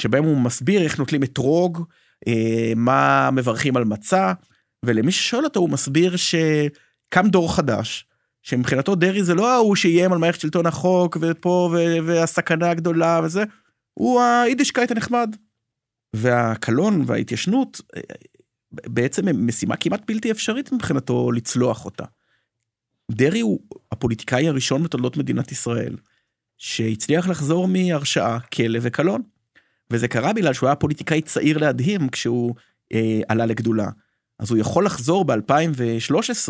שבהם 0.02 0.23
הוא 0.23 0.38
מסביר 0.38 0.82
איך 0.82 1.00
נוטלים 1.00 1.23
אתרוג, 1.23 1.84
אה, 2.28 2.73
מה 2.76 3.30
מברכים 3.32 3.78
על 3.78 3.86
מצה, 3.86 4.34
ולמי 4.86 5.12
ששואל 5.12 5.43
אותו 5.43 5.60
הוא 5.60 5.69
מסביר 5.69 6.15
שקם 6.15 7.28
דור 7.28 7.56
חדש, 7.56 8.06
שמבחינתו 8.43 8.95
דרעי 8.95 9.23
זה 9.23 9.36
לא 9.36 9.54
ההוא 9.54 9.76
שאיים 9.76 10.13
על 10.13 10.17
מערכת 10.17 10.39
שלטון 10.39 10.65
החוק 10.65 11.17
ופה 11.21 11.76
והסכנה 12.06 12.69
הגדולה 12.69 13.21
וזה, 13.23 13.43
הוא 13.93 14.21
היידישקייט 14.21 14.91
הנחמד. 14.91 15.36
והקלון 16.15 17.04
וההתיישנות 17.06 17.82
אה, 17.95 18.02
בעצם 18.71 19.28
הם 19.28 19.47
משימה 19.47 19.76
כמעט 19.76 20.02
בלתי 20.08 20.32
אפשרית 20.32 20.71
מבחינתו 20.71 21.32
לצלוח 21.32 21.86
אותה. 21.86 22.06
דרעי 23.12 23.39
הוא 23.39 23.60
הפוליטיקאי 23.91 24.48
הראשון 24.48 24.84
בתולדות 24.84 25.17
מדינת 25.17 25.52
ישראל 25.52 25.96
שהצליח 26.58 27.28
לחזור 27.28 27.67
מהרשעה, 27.67 28.39
כלא 28.39 28.80
וקלון. 28.82 29.22
וזה 29.91 30.08
קרה 30.08 30.34
בגלל 30.34 30.54
שהוא 30.54 30.67
היה 30.67 30.76
פוליטיקאי 30.76 31.22
צעיר 31.22 31.58
להדהים 31.58 32.10
כשהוא 32.10 32.56
אה, 32.93 33.22
עלה 33.28 33.46
לגדולה. 33.46 33.89
אז 34.39 34.52
הוא 34.52 34.58
יכול 34.60 34.86
לחזור 34.86 35.26
ב-2013 35.26 36.50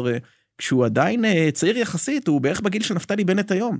כשהוא 0.57 0.85
עדיין 0.85 1.25
אה, 1.25 1.49
צעיר 1.53 1.77
יחסית, 1.77 2.27
הוא 2.27 2.41
בערך 2.41 2.61
בגיל 2.61 2.83
של 2.83 2.93
נפתלי 2.93 3.23
בנט 3.23 3.51
היום. 3.51 3.77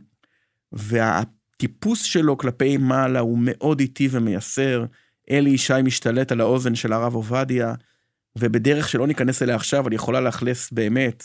והטיפוס 0.71 2.03
שלו 2.03 2.37
כלפי 2.37 2.77
מעלה 2.77 3.19
הוא 3.19 3.37
מאוד 3.41 3.79
איטי 3.79 4.07
ומייסר. 4.11 4.85
אלי 5.31 5.49
ישי 5.49 5.73
משתלט 5.83 6.31
על 6.31 6.41
האוזן 6.41 6.75
של 6.75 6.93
הרב 6.93 7.15
עובדיה, 7.15 7.73
ובדרך 8.37 8.89
שלא 8.89 9.07
ניכנס 9.07 9.41
אליה 9.41 9.55
עכשיו, 9.55 9.79
אבל 9.79 9.93
יכולה 9.93 10.21
לאכלס 10.21 10.71
באמת 10.71 11.23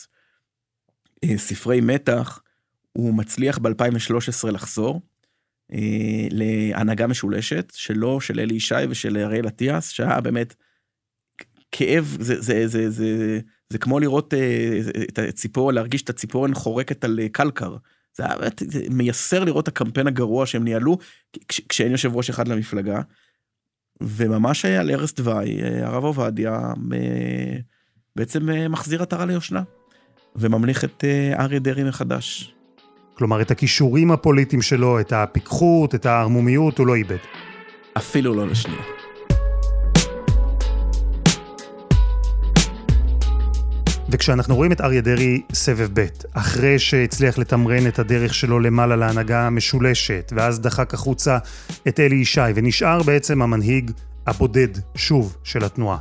ספרי 1.37 1.81
מתח, 1.81 2.43
הוא 2.93 3.15
מצליח 3.15 3.59
ב-2013 3.59 4.51
לחזור 4.51 5.01
אה, 5.73 6.27
להנהגה 6.31 7.07
משולשת, 7.07 7.73
שלו, 7.75 8.21
של 8.21 8.41
אלי 8.41 8.55
ישי 8.55 8.75
ושל 8.89 9.17
אריאל 9.17 9.49
אטיאס, 9.49 9.89
שהיה 9.89 10.21
באמת 10.21 10.55
כאב, 11.73 12.17
זה, 12.21 12.41
זה, 12.41 12.67
זה, 12.67 12.91
זה, 12.91 13.41
זה 13.71 13.79
כמו 13.79 14.01
לראות 14.01 14.35
אה, 14.35 14.81
את 15.09 15.19
הציפור, 15.19 15.73
להרגיש 15.73 16.03
את 16.03 16.11
הציפורן 16.11 16.55
חורקת 16.55 17.05
על 17.05 17.21
קלקר. 17.33 17.77
זה 18.17 18.25
באמת 18.41 18.63
מייסר 18.91 19.45
לראות 19.45 19.69
הקמפיין 19.69 20.07
הגרוע 20.07 20.47
שהם 20.47 20.65
ניהלו 20.65 20.99
כשאין 21.69 21.93
יושב 21.93 22.17
ראש 22.17 22.31
אחד 22.31 22.49
למפלגה. 22.49 23.01
וממש 24.01 24.65
על 24.65 24.91
ערש 24.91 25.13
דווי, 25.13 25.63
הרב 25.83 26.05
עובדיה 26.05 26.73
בעצם 28.17 28.49
מחזיר 28.71 29.03
עטרה 29.03 29.27
ליושנה. 29.27 29.63
וממליך 30.37 30.85
את 30.85 31.05
אה, 31.05 31.45
אריה 31.45 31.59
דרעי 31.59 31.85
מחדש. 31.85 32.55
כלומר, 33.15 33.43
את 33.43 33.51
הכישורים 33.51 34.11
הפוליטיים 34.11 34.63
שלו, 34.63 35.01
את 35.01 35.13
הפיקחות, 35.13 35.95
את 35.95 36.07
הערמומיות, 36.07 36.79
הוא 36.79 36.87
לא 36.87 36.95
איבד. 36.95 37.17
אפילו 37.97 38.35
לא 38.35 38.47
לשנייה. 38.47 38.83
וכשאנחנו 44.09 44.57
רואים 44.57 44.73
את 44.73 44.81
אריה 44.81 45.01
דרעי 45.01 45.43
סבב 45.53 45.89
ב', 46.01 46.07
אחרי 46.33 46.79
שהצליח 46.79 47.39
לתמרן 47.39 47.87
את 47.87 47.99
הדרך 47.99 48.35
שלו 48.35 48.61
למעלה 48.61 48.97
להנהגה 48.97 49.47
המשולשת, 49.47 50.33
ואז 50.37 50.61
דחק 50.61 50.95
החוצה 50.95 51.39
את 51.89 52.01
אלי 52.01 52.17
ישי, 52.17 52.41
ונשאר 52.55 53.03
בעצם 53.03 53.43
המנהיג 53.43 53.91
הבודד, 54.27 54.69
שוב, 54.95 55.37
של 55.45 55.65
התנועה. 55.65 55.99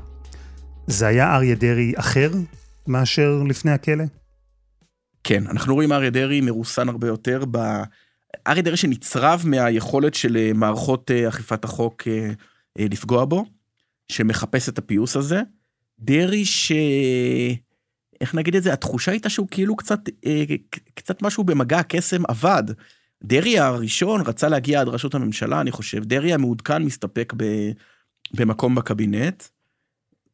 זה 0.87 1.07
היה 1.07 1.35
אריה 1.35 1.55
דרעי 1.55 1.93
אחר 1.95 2.31
מאשר 2.87 3.43
לפני 3.47 3.71
הכלא? 3.71 4.03
כן, 5.23 5.47
אנחנו 5.47 5.73
רואים 5.73 5.91
אריה 5.91 6.09
דרעי 6.09 6.41
מרוסן 6.41 6.89
הרבה 6.89 7.07
יותר 7.07 7.43
ב... 7.51 7.57
אריה 8.47 8.61
דרעי 8.61 8.77
שנצרב 8.77 9.43
מהיכולת 9.45 10.13
של 10.13 10.37
אה, 10.37 10.51
מערכות 10.53 11.11
אה, 11.11 11.29
אכיפת 11.29 11.63
החוק 11.63 12.07
אה, 12.07 12.31
לפגוע 12.79 13.25
בו, 13.25 13.45
שמחפש 14.11 14.69
את 14.69 14.77
הפיוס 14.77 15.15
הזה. 15.15 15.41
דרעי 15.99 16.45
ש... 16.45 16.71
איך 18.21 18.35
נגיד 18.35 18.55
את 18.55 18.63
זה? 18.63 18.73
התחושה 18.73 19.11
הייתה 19.11 19.29
שהוא 19.29 19.47
כאילו 19.51 19.75
קצת, 19.75 19.99
קצת 20.93 21.21
משהו 21.21 21.43
במגע 21.43 21.79
הקסם 21.79 22.25
עבד. 22.27 22.63
דרעי 23.23 23.59
הראשון 23.59 24.21
רצה 24.21 24.49
להגיע 24.49 24.81
עד 24.81 24.87
ראשות 24.87 25.15
הממשלה, 25.15 25.61
אני 25.61 25.71
חושב. 25.71 26.03
דרעי 26.03 26.33
המעודכן 26.33 26.83
מסתפק 26.83 27.33
ב... 27.37 27.71
במקום 28.33 28.75
בקבינט, 28.75 29.43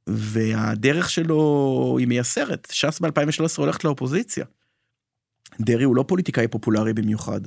והדרך 0.07 1.09
שלו 1.09 1.95
היא 1.99 2.07
מייסרת. 2.07 2.67
ש"ס 2.71 2.99
ב-2013 2.99 3.57
הולכת 3.57 3.83
לאופוזיציה. 3.83 4.45
דרעי 5.59 5.83
הוא 5.83 5.95
לא 5.95 6.03
פוליטיקאי 6.07 6.47
פופולרי 6.47 6.93
במיוחד. 6.93 7.41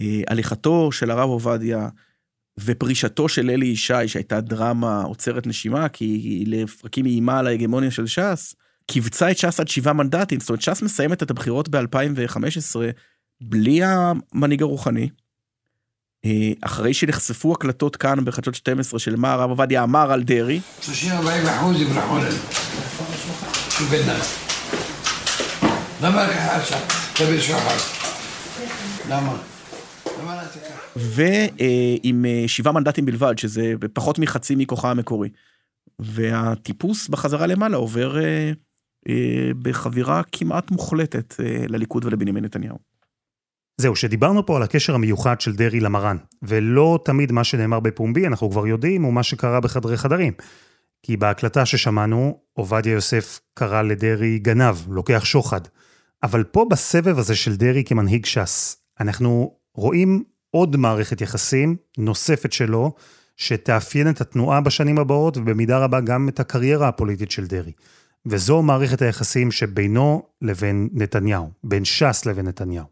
אה, 0.00 0.22
הליכתו 0.28 0.92
של 0.92 1.10
הרב 1.10 1.28
עובדיה 1.28 1.88
ופרישתו 2.60 3.28
של 3.28 3.50
אלי 3.50 3.66
ישי, 3.66 4.08
שהייתה 4.08 4.40
דרמה 4.40 5.02
עוצרת 5.02 5.46
נשימה, 5.46 5.88
כי 5.88 6.04
היא 6.04 6.46
לפרקים 6.48 7.06
איימה 7.06 7.38
על 7.38 7.46
ההגמוניה 7.46 7.90
של 7.90 8.06
ש"ס, 8.06 8.54
קיבצה 8.86 9.30
את 9.30 9.38
ש"ס 9.38 9.60
עד 9.60 9.68
שבעה 9.68 9.92
מנדטים, 9.92 10.40
זאת 10.40 10.48
אומרת 10.48 10.62
ש"ס 10.62 10.82
מסיימת 10.82 11.22
את 11.22 11.30
הבחירות 11.30 11.68
ב-2015 11.68 12.76
בלי 13.40 13.80
המנהיג 13.84 14.62
הרוחני, 14.62 15.08
אה, 16.24 16.52
אחרי 16.60 16.94
שנחשפו 16.94 17.52
הקלטות 17.52 17.96
כאן 17.96 18.24
בחדשות 18.24 18.54
12 18.54 19.00
של 19.00 19.16
מה 19.16 19.32
הרב 19.32 19.50
עובדיה 19.50 19.82
אמר 19.82 20.12
על 20.12 20.22
דרעי, 20.22 20.60
30-40 20.82 20.84
אחוז 21.48 21.80
יברחו 21.80 22.16
בדנא. 23.90 24.18
למה 26.02 26.28
לקחת 26.28 26.60
עכשיו? 26.60 27.03
למה? 29.08 29.36
ועם 30.96 32.24
אה, 32.24 32.44
שבעה 32.46 32.72
מנדטים 32.72 33.06
בלבד, 33.06 33.38
שזה 33.38 33.72
פחות 33.92 34.18
מחצי 34.18 34.54
מכוחה 34.56 34.90
המקורי. 34.90 35.28
והטיפוס 35.98 37.08
בחזרה 37.08 37.46
למעלה 37.46 37.76
עובר 37.76 38.24
אה, 38.24 38.52
אה, 39.08 39.50
בחבירה 39.62 40.22
כמעט 40.32 40.70
מוחלטת 40.70 41.40
אה, 41.40 41.64
לליכוד 41.68 42.04
ולבנימין 42.04 42.44
נתניהו. 42.44 42.78
זהו, 43.80 43.96
שדיברנו 43.96 44.46
פה 44.46 44.56
על 44.56 44.62
הקשר 44.62 44.94
המיוחד 44.94 45.40
של 45.40 45.52
דרעי 45.52 45.80
למרן, 45.80 46.16
ולא 46.42 46.98
תמיד 47.04 47.32
מה 47.32 47.44
שנאמר 47.44 47.80
בפומבי, 47.80 48.26
אנחנו 48.26 48.50
כבר 48.50 48.66
יודעים, 48.66 49.02
הוא 49.02 49.12
מה 49.12 49.22
שקרה 49.22 49.60
בחדרי 49.60 49.96
חדרים. 49.96 50.32
כי 51.02 51.16
בהקלטה 51.16 51.66
ששמענו, 51.66 52.40
עובדיה 52.52 52.92
יוסף 52.92 53.40
קרא 53.54 53.82
לדרעי 53.82 54.38
גנב, 54.38 54.76
לוקח 54.88 55.24
שוחד. 55.24 55.60
אבל 56.24 56.44
פה 56.44 56.66
בסבב 56.70 57.18
הזה 57.18 57.36
של 57.36 57.56
דרעי 57.56 57.84
כמנהיג 57.84 58.26
ש"ס, 58.26 58.76
אנחנו 59.00 59.54
רואים 59.74 60.24
עוד 60.50 60.76
מערכת 60.76 61.20
יחסים 61.20 61.76
נוספת 61.98 62.52
שלו, 62.52 62.92
שתאפיין 63.36 64.10
את 64.10 64.20
התנועה 64.20 64.60
בשנים 64.60 64.98
הבאות, 64.98 65.36
ובמידה 65.36 65.78
רבה 65.78 66.00
גם 66.00 66.28
את 66.28 66.40
הקריירה 66.40 66.88
הפוליטית 66.88 67.30
של 67.30 67.46
דרעי. 67.46 67.72
וזו 68.26 68.62
מערכת 68.62 69.02
היחסים 69.02 69.52
שבינו 69.52 70.22
לבין 70.42 70.88
נתניהו, 70.92 71.50
בין 71.64 71.84
ש"ס 71.84 72.26
לבין 72.26 72.48
נתניהו. 72.48 72.86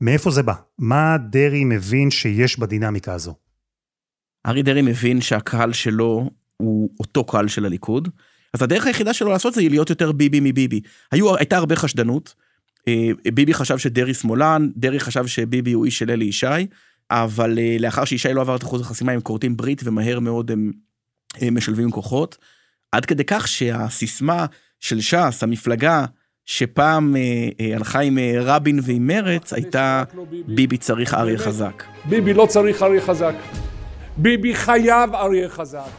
מאיפה 0.00 0.30
זה 0.30 0.42
בא? 0.42 0.54
מה 0.78 1.16
דרעי 1.30 1.64
מבין 1.64 2.10
שיש 2.10 2.58
בדינמיקה 2.58 3.12
הזו? 3.12 3.34
אריה 4.46 4.62
דרעי 4.62 4.82
מבין 4.82 5.20
שהקהל 5.20 5.72
שלו 5.72 6.30
הוא 6.56 6.90
אותו 7.00 7.24
קהל 7.24 7.48
של 7.48 7.64
הליכוד, 7.64 8.08
אז 8.54 8.62
הדרך 8.62 8.86
היחידה 8.86 9.12
שלו 9.14 9.30
לעשות 9.30 9.54
זה 9.54 9.60
להיות 9.60 9.90
יותר 9.90 10.12
ביבי 10.12 10.40
מביבי. 10.42 10.80
היו, 11.12 11.36
הייתה 11.36 11.56
הרבה 11.56 11.76
חשדנות, 11.76 12.34
ביבי 13.34 13.54
חשב 13.54 13.78
שדרעי 13.78 14.14
שמאלן, 14.14 14.68
דרעי 14.76 15.00
חשב 15.00 15.26
שביבי 15.26 15.72
הוא 15.72 15.84
איש 15.84 15.98
של 15.98 16.10
אלי 16.10 16.24
ישי, 16.24 16.46
אבל 17.10 17.58
אה, 17.58 17.76
לאחר 17.80 18.04
שישי 18.04 18.32
לא 18.32 18.40
עבר 18.40 18.56
את 18.56 18.62
אחוז 18.62 18.80
החסימה 18.80 19.12
הם 19.12 19.20
כורתים 19.20 19.56
ברית 19.56 19.80
ומהר 19.84 20.20
מאוד 20.20 20.50
הם, 20.50 20.72
הם 21.36 21.54
משלבים 21.54 21.90
כוחות. 21.90 22.38
עד 22.92 23.06
כדי 23.06 23.24
כך 23.24 23.48
שהסיסמה 23.48 24.46
של 24.80 25.00
ש"ס, 25.00 25.42
המפלגה 25.42 26.04
שפעם 26.44 27.16
אה, 27.16 27.48
אה, 27.60 27.76
הלכה 27.76 28.00
עם 28.00 28.18
אה, 28.18 28.32
רבין 28.36 28.80
ועם 28.82 29.06
מרץ, 29.06 29.52
הייתה 29.52 30.04
ביבי 30.46 30.76
צריך 30.76 31.14
אריה 31.14 31.38
חזק. 31.38 31.84
ביבי 32.04 32.34
לא 32.34 32.46
צריך 32.46 32.82
אריה 32.82 33.00
חזק. 33.00 33.34
ביבי 34.16 34.54
חייב 34.54 35.14
אריה 35.14 35.48
חזק. 35.48 35.90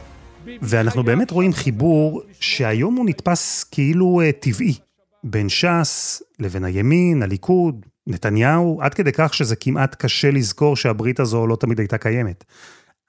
ואנחנו 0.62 1.02
באמת 1.02 1.30
רואים 1.30 1.52
חיבור 1.52 2.22
שהיום 2.40 2.94
הוא 2.94 3.06
נתפס 3.06 3.64
כאילו 3.64 4.20
אה, 4.20 4.32
טבעי. 4.32 4.74
בין 5.24 5.48
ש"ס 5.48 6.22
לבין 6.38 6.64
הימין, 6.64 7.22
הליכוד, 7.22 7.86
נתניהו, 8.06 8.78
עד 8.82 8.94
כדי 8.94 9.10
כך 9.12 9.34
שזה 9.34 9.56
כמעט 9.56 9.94
קשה 9.94 10.30
לזכור 10.30 10.76
שהברית 10.76 11.20
הזו 11.20 11.46
לא 11.46 11.56
תמיד 11.56 11.78
הייתה 11.78 11.98
קיימת. 11.98 12.44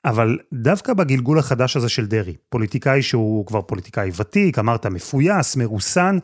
אבל 0.06 0.40
דווקא 0.54 0.94
בגלגול 0.94 1.40
החדש 1.40 1.78
הזה 1.78 1.90
של 1.90 2.06
דרעי, 2.06 2.36
פוליטיקאי 2.50 3.02
שהוא 3.02 3.46
כבר 3.46 3.62
פוליטיקאי 3.62 4.12
ותיק, 4.16 4.60
אמרת 4.60 4.86
מפויס, 4.86 5.56
מרוסן, 5.56 6.18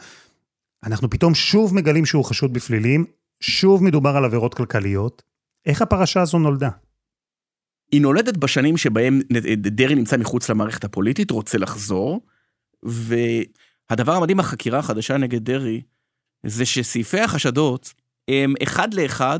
אנחנו 0.83 1.09
פתאום 1.09 1.35
שוב 1.35 1.75
מגלים 1.75 2.05
שהוא 2.05 2.25
חשוד 2.25 2.53
בפלילים, 2.53 3.05
שוב 3.39 3.83
מדובר 3.83 4.17
על 4.17 4.25
עבירות 4.25 4.53
כלכליות. 4.53 5.23
איך 5.65 5.81
הפרשה 5.81 6.21
הזו 6.21 6.39
נולדה? 6.39 6.69
היא 7.91 8.01
נולדת 8.01 8.37
בשנים 8.37 8.77
שבהם 8.77 9.19
דרעי 9.57 9.95
נמצא 9.95 10.17
מחוץ 10.17 10.49
למערכת 10.49 10.83
הפוליטית, 10.83 11.31
רוצה 11.31 11.57
לחזור, 11.57 12.21
והדבר 13.89 14.13
המדהים 14.13 14.37
בחקירה 14.37 14.79
החדשה 14.79 15.17
נגד 15.17 15.43
דרעי, 15.43 15.81
זה 16.43 16.65
שסעיפי 16.65 17.19
החשדות 17.19 17.93
הם 18.27 18.53
אחד 18.63 18.93
לאחד 18.93 19.39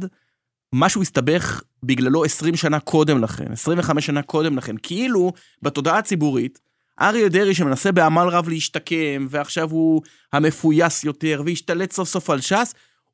מה 0.73 0.89
שהוא 0.89 1.03
הסתבך 1.03 1.61
בגללו 1.83 2.23
20 2.23 2.55
שנה 2.55 2.79
קודם 2.79 3.23
לכן, 3.23 3.51
25 3.51 4.05
שנה 4.05 4.21
קודם 4.21 4.57
לכן, 4.57 4.75
כאילו 4.83 5.33
בתודעה 5.61 5.97
הציבורית, 5.97 6.59
אריה 7.01 7.29
דרעי 7.29 7.53
שמנסה 7.53 7.91
בעמל 7.91 8.27
רב 8.27 8.49
להשתקם, 8.49 9.27
ועכשיו 9.29 9.71
הוא 9.71 10.01
המפויס 10.33 11.03
יותר, 11.03 11.41
והשתלט 11.45 11.91
סוף 11.91 12.09
סוף 12.09 12.29
על 12.29 12.41
ש"ס, 12.41 12.73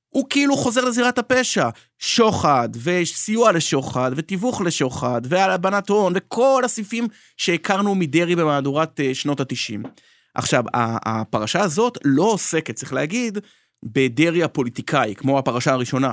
הוא 0.09 0.25
כאילו 0.29 0.57
חוזר 0.57 0.85
לזירת 0.85 1.17
הפשע. 1.17 1.69
שוחד, 1.99 2.69
וסיוע 2.83 3.51
לשוחד, 3.51 4.11
ותיווך 4.15 4.61
לשוחד, 4.61 5.21
והלבנת 5.25 5.89
הון, 5.89 6.13
וכל 6.15 6.61
הסעיפים 6.65 7.07
שהכרנו 7.37 7.95
מדרעי 7.95 8.35
במהדורת 8.35 8.99
אה, 8.99 9.15
שנות 9.15 9.39
ה-90. 9.39 9.87
עכשיו, 10.35 10.63
הפרשה 10.73 11.61
הזאת 11.61 11.97
לא 12.05 12.23
עוסקת, 12.23 12.75
צריך 12.75 12.93
להגיד, 12.93 13.37
בדרעי 13.83 14.43
הפוליטיקאי, 14.43 15.15
כמו 15.15 15.39
הפרשה 15.39 15.71
הראשונה. 15.71 16.11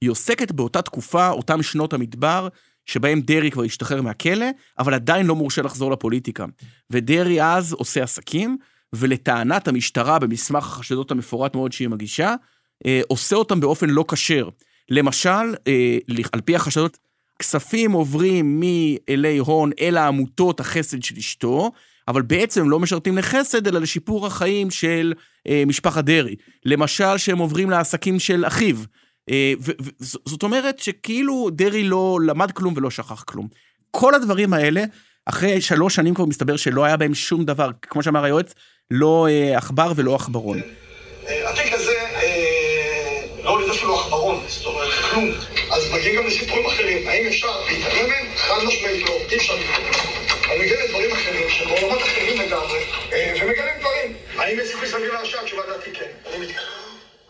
היא 0.00 0.10
עוסקת 0.10 0.52
באותה 0.52 0.82
תקופה, 0.82 1.28
אותם 1.28 1.62
שנות 1.62 1.92
המדבר, 1.92 2.48
שבהם 2.86 3.20
דרעי 3.20 3.50
כבר 3.50 3.62
השתחרר 3.62 4.02
מהכלא, 4.02 4.46
אבל 4.78 4.94
עדיין 4.94 5.26
לא 5.26 5.36
מורשה 5.36 5.62
לחזור 5.62 5.90
לפוליטיקה. 5.90 6.44
ודרעי 6.90 7.42
אז 7.42 7.72
עושה 7.72 8.02
עסקים, 8.02 8.58
ולטענת 8.92 9.68
המשטרה 9.68 10.18
במסמך 10.18 10.64
החשדות 10.66 11.10
המפורט 11.10 11.54
מאוד 11.54 11.72
שהיא 11.72 11.88
מגישה, 11.88 12.34
אה, 12.86 13.00
עושה 13.08 13.36
אותם 13.36 13.60
באופן 13.60 13.90
לא 13.90 14.04
כשר. 14.08 14.48
למשל, 14.88 15.54
אה, 15.66 15.98
על 16.32 16.40
פי 16.40 16.56
החשדות, 16.56 16.98
כספים 17.38 17.92
עוברים 17.92 18.60
מאלי 18.60 19.38
הון 19.38 19.70
אל 19.80 19.96
העמותות 19.96 20.60
החסד 20.60 21.02
של 21.02 21.16
אשתו, 21.18 21.70
אבל 22.10 22.22
בעצם 22.22 22.70
לא 22.70 22.80
משרתים 22.80 23.18
לחסד, 23.18 23.66
אלא 23.66 23.80
לשיפור 23.80 24.26
החיים 24.26 24.70
של 24.70 25.12
אה, 25.48 25.62
משפחת 25.66 26.04
דרעי. 26.04 26.36
למשל, 26.64 27.18
שהם 27.18 27.38
עוברים 27.38 27.70
לעסקים 27.70 28.18
של 28.18 28.46
אחיו. 28.46 28.76
אה, 29.30 29.52
זאת 30.00 30.42
אומרת 30.42 30.78
שכאילו 30.78 31.48
דרעי 31.52 31.84
לא 31.84 32.18
למד 32.26 32.52
כלום 32.52 32.74
ולא 32.76 32.90
שכח 32.90 33.22
כלום. 33.22 33.48
כל 33.90 34.14
הדברים 34.14 34.52
האלה, 34.52 34.84
אחרי 35.26 35.60
שלוש 35.60 35.94
שנים 35.94 36.14
כבר 36.14 36.24
מסתבר 36.24 36.56
שלא 36.56 36.84
היה 36.84 36.96
בהם 36.96 37.14
שום 37.14 37.44
דבר, 37.44 37.70
כמו 37.82 38.02
שאמר 38.02 38.24
היועץ, 38.24 38.54
לא 38.90 39.26
אה, 39.30 39.58
עכבר 39.58 39.92
ולא 39.96 40.14
עכברון. 40.14 40.60
התיק 41.22 41.72
הזה, 41.72 41.92
אה, 41.92 43.20
לא 43.44 43.50
הוליד 43.50 43.70
אפילו 43.70 44.00
עכברון, 44.00 44.40
זאת 44.48 44.66
אומרת, 44.66 44.92
כלום. 45.10 45.30
אז 45.70 45.90
מגיעים 45.92 46.16
גם 46.16 46.26
לסיפורים 46.26 46.66
אחרים. 46.66 47.08
האם 47.08 47.26
אפשר 47.26 47.48
להתעלם 47.68 48.08
מהם? 48.08 48.26
חד 48.36 48.64
משמעית 48.66 49.08
לא, 49.08 49.14
אי 49.30 49.36
אפשר 49.36 49.54
להתעלם. 49.54 50.19
אבל 50.50 50.64
לדברים 50.84 51.10
אחרים, 51.12 51.48
שבעולמות 51.48 52.02
אחרים 52.02 52.40
לגמרי, 52.40 52.78
ומגלים 53.08 53.74
דברים. 53.80 54.16
האם 54.36 54.58
יש 54.60 54.68
סיכוי 54.68 54.88
סביר 54.88 55.12
להרשעה? 55.12 55.42
התשובה 55.42 55.62
דעתי 55.68 55.90
כן. 55.94 56.10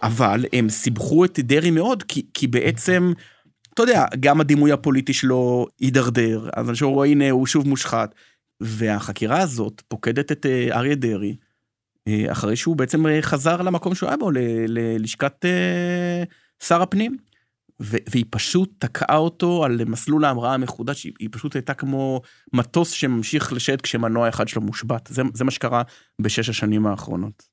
אבל 0.03 0.45
הם 0.53 0.69
סיבכו 0.69 1.25
את 1.25 1.39
דרעי 1.39 1.71
מאוד, 1.71 2.03
כי, 2.03 2.27
כי 2.35 2.47
בעצם, 2.47 3.13
אתה 3.75 3.83
יודע, 3.83 4.05
גם 4.21 4.41
הדימוי 4.41 4.73
הפוליטי 4.73 5.13
שלו 5.13 5.67
הידרדר, 5.81 6.49
אז 6.57 6.71
אנשים 6.71 6.89
רואים, 6.89 7.21
הנה, 7.21 7.31
הוא 7.31 7.47
שוב 7.47 7.69
מושחת. 7.69 8.15
והחקירה 8.61 9.41
הזאת 9.41 9.83
פוקדת 9.89 10.33
את 10.33 10.47
אה, 10.47 10.79
אריה 10.79 10.95
דרעי, 10.95 11.37
אה, 12.09 12.33
אחרי 12.33 12.57
שהוא 12.57 12.77
בעצם 12.77 13.07
אה, 13.07 13.23
חזר 13.23 13.63
למקום 13.63 13.95
שהוא 13.95 14.09
היה 14.09 14.17
בו, 14.17 14.31
ללשכת 14.69 15.45
שר 16.63 16.83
הפנים. 16.83 17.17
והיא 17.81 18.25
פשוט 18.31 18.71
תקעה 18.79 19.17
אותו 19.17 19.65
על 19.65 19.85
מסלול 19.85 20.25
ההמראה 20.25 20.55
המחודש, 20.55 21.05
היא 21.05 21.29
פשוט 21.33 21.55
הייתה 21.55 21.75
כמו 21.75 22.21
מטוס 22.53 22.91
שממשיך 22.91 23.53
לשאת 23.53 23.81
כשמנוע 23.81 24.29
אחד 24.29 24.49
שלו 24.49 24.63
מושבת. 24.63 25.09
זה, 25.13 25.23
זה 25.35 25.45
מה 25.45 25.51
שקרה 25.51 25.83
בשש 26.21 26.49
השנים 26.49 26.87
האחרונות. 26.87 27.51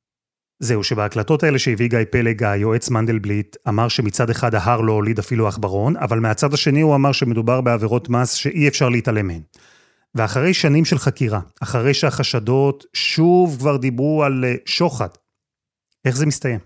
זהו, 0.60 0.84
שבהקלטות 0.84 1.44
האלה 1.44 1.60
שהביא 1.60 1.90
גיא 1.90 2.00
פלג, 2.12 2.44
היועץ 2.44 2.90
מנדלבליט, 2.90 3.56
אמר 3.68 3.88
שמצד 3.88 4.30
אחד 4.30 4.56
ההר 4.56 4.82
לא 4.82 4.92
הוליד 4.92 5.20
אפילו 5.20 5.48
עכברון, 5.48 5.98
אבל 5.98 6.20
מהצד 6.20 6.54
השני 6.54 6.82
הוא 6.82 6.96
אמר 6.96 7.12
שמדובר 7.12 7.62
בעבירות 7.62 8.10
מס 8.10 8.32
שאי 8.34 8.68
אפשר 8.68 8.90
להתעלם 8.90 9.28
מהן. 9.28 9.42
ואחרי 10.16 10.54
שנים 10.54 10.86
של 10.86 10.98
חקירה, 10.98 11.40
אחרי 11.62 11.94
שהחשדות 11.94 12.86
שוב 12.94 13.58
כבר 13.60 13.78
דיברו 13.78 14.24
על 14.24 14.46
אה, 14.46 14.56
שוחד, 14.66 15.10
איך 16.06 16.16
זה 16.18 16.26
מסתיים? 16.26 16.60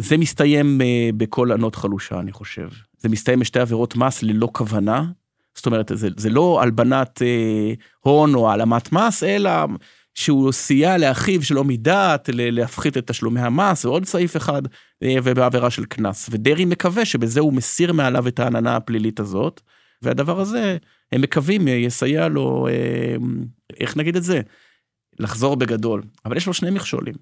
זה 0.00 0.16
מסתיים 0.16 0.80
uh, 0.80 1.16
בכל 1.16 1.52
ענות 1.52 1.74
חלושה, 1.76 2.20
אני 2.20 2.32
חושב. 2.32 2.68
זה 2.98 3.08
מסתיים 3.08 3.40
בשתי 3.40 3.60
עבירות 3.60 3.96
מס 3.96 4.22
ללא 4.22 4.48
כוונה. 4.52 5.04
זאת 5.54 5.66
אומרת, 5.66 5.92
זה, 5.94 6.08
זה 6.16 6.30
לא 6.30 6.62
הלבנת 6.62 7.22
uh, 7.22 7.80
הון 8.00 8.34
או 8.34 8.50
העלמת 8.50 8.92
מס, 8.92 9.22
אלא 9.22 9.50
שהוא 10.14 10.52
סייע 10.52 10.98
לאחיו 10.98 11.42
שלא 11.42 11.64
מדעת 11.64 12.28
להפחית 12.32 12.96
את 12.96 13.06
תשלומי 13.06 13.40
המס, 13.40 13.84
ועוד 13.84 14.04
סעיף 14.04 14.36
אחד, 14.36 14.62
אה, 15.02 15.14
ובעבירה 15.24 15.70
של 15.70 15.84
קנס. 15.84 16.28
ודרעי 16.30 16.64
מקווה 16.64 17.04
שבזה 17.04 17.40
הוא 17.40 17.52
מסיר 17.52 17.92
מעליו 17.92 18.28
את 18.28 18.38
העננה 18.38 18.76
הפלילית 18.76 19.20
הזאת, 19.20 19.60
והדבר 20.02 20.40
הזה, 20.40 20.76
הם 21.12 21.20
מקווים, 21.20 21.68
אה, 21.68 21.72
יסייע 21.72 22.28
לו, 22.28 22.68
אה, 22.70 23.16
איך 23.80 23.96
נגיד 23.96 24.16
את 24.16 24.22
זה? 24.22 24.40
לחזור 25.18 25.56
בגדול. 25.56 26.02
אבל 26.24 26.36
יש 26.36 26.46
לו 26.46 26.54
שני 26.54 26.70
מכשולים. 26.70 27.14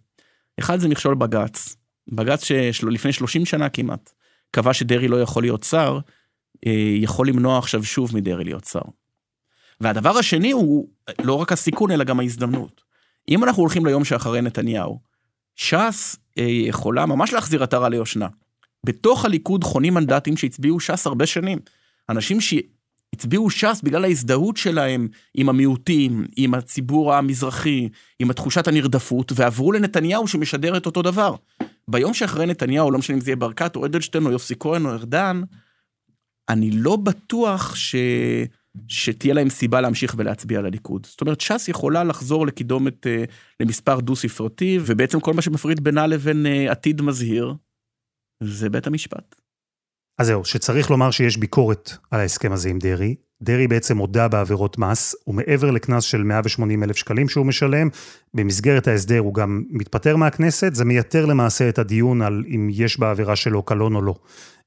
אחד 0.60 0.78
זה 0.78 0.88
מכשול 0.88 1.14
בג"ץ. 1.14 1.76
בג"ץ 2.08 2.44
שלפני 2.72 3.12
30 3.12 3.46
שנה 3.46 3.68
כמעט, 3.68 4.12
קבע 4.50 4.74
שדרעי 4.74 5.08
לא 5.08 5.22
יכול 5.22 5.42
להיות 5.42 5.62
שר, 5.64 5.98
אה, 6.66 6.94
יכול 6.96 7.28
למנוע 7.28 7.58
עכשיו 7.58 7.84
שוב 7.84 8.16
מדרעי 8.16 8.44
להיות 8.44 8.64
שר. 8.64 8.80
והדבר 9.80 10.18
השני 10.18 10.50
הוא 10.50 10.88
לא 11.22 11.34
רק 11.34 11.52
הסיכון, 11.52 11.90
אלא 11.90 12.04
גם 12.04 12.20
ההזדמנות. 12.20 12.80
אם 13.28 13.44
אנחנו 13.44 13.62
הולכים 13.62 13.86
ליום 13.86 14.04
שאחרי 14.04 14.42
נתניהו, 14.42 15.00
ש"ס 15.56 16.16
אה, 16.38 16.44
יכולה 16.44 17.06
ממש 17.06 17.32
להחזיר 17.32 17.62
עטרה 17.62 17.88
ליושנה. 17.88 18.28
בתוך 18.84 19.24
הליכוד 19.24 19.64
חונים 19.64 19.94
מנדטים 19.94 20.36
שהצביעו 20.36 20.80
ש"ס 20.80 21.06
הרבה 21.06 21.26
שנים. 21.26 21.58
אנשים 22.08 22.40
שהצביעו 23.18 23.50
ש"ס 23.50 23.80
בגלל 23.82 24.04
ההזדהות 24.04 24.56
שלהם 24.56 25.08
עם 25.34 25.48
המיעוטים, 25.48 26.26
עם 26.36 26.54
הציבור 26.54 27.14
המזרחי, 27.14 27.88
עם 28.18 28.30
התחושת 28.30 28.68
הנרדפות, 28.68 29.32
ועברו 29.34 29.72
לנתניהו 29.72 30.26
שמשדר 30.26 30.76
את 30.76 30.86
אותו 30.86 31.02
דבר. 31.02 31.34
ביום 31.88 32.14
שאחרי 32.14 32.46
נתניהו, 32.46 32.90
לא 32.90 32.98
משנה 32.98 33.16
אם 33.16 33.20
זה 33.20 33.30
יהיה 33.30 33.36
ברקת 33.36 33.76
או 33.76 33.86
אדלשטיין 33.86 34.26
או 34.26 34.30
יוסי 34.30 34.54
כהן 34.60 34.86
או 34.86 34.90
ארדן, 34.90 35.42
אני 36.48 36.70
לא 36.70 36.96
בטוח 36.96 37.74
ש... 37.74 37.94
שתהיה 38.88 39.34
להם 39.34 39.50
סיבה 39.50 39.80
להמשיך 39.80 40.14
ולהצביע 40.18 40.60
לליכוד. 40.60 41.06
זאת 41.06 41.20
אומרת, 41.20 41.40
ש"ס 41.40 41.68
יכולה 41.68 42.04
לחזור 42.04 42.46
לקידומת 42.46 43.06
uh, 43.06 43.30
למספר 43.60 44.00
דו-ספרתי, 44.00 44.78
ובעצם 44.86 45.20
כל 45.20 45.34
מה 45.34 45.42
שמפריד 45.42 45.84
בינה 45.84 46.06
לבין 46.06 46.46
uh, 46.46 46.70
עתיד 46.70 47.02
מזהיר, 47.02 47.54
זה 48.42 48.70
בית 48.70 48.86
המשפט. 48.86 49.47
אז 50.18 50.26
זהו, 50.26 50.44
שצריך 50.44 50.90
לומר 50.90 51.10
שיש 51.10 51.36
ביקורת 51.36 51.92
על 52.10 52.20
ההסכם 52.20 52.52
הזה 52.52 52.68
עם 52.68 52.78
דרעי. 52.78 53.14
דרעי 53.42 53.68
בעצם 53.68 53.98
הודה 53.98 54.28
בעבירות 54.28 54.78
מס, 54.78 55.14
ומעבר 55.26 55.70
לקנס 55.70 56.04
של 56.04 56.22
180 56.22 56.82
אלף 56.82 56.96
שקלים 56.96 57.28
שהוא 57.28 57.46
משלם, 57.46 57.88
במסגרת 58.34 58.88
ההסדר 58.88 59.18
הוא 59.18 59.34
גם 59.34 59.62
מתפטר 59.70 60.16
מהכנסת, 60.16 60.74
זה 60.74 60.84
מייתר 60.84 61.26
למעשה 61.26 61.68
את 61.68 61.78
הדיון 61.78 62.22
על 62.22 62.44
אם 62.54 62.68
יש 62.72 62.98
בעבירה 62.98 63.36
שלו 63.36 63.62
קלון 63.62 63.94
או 63.94 64.02
לא. 64.02 64.14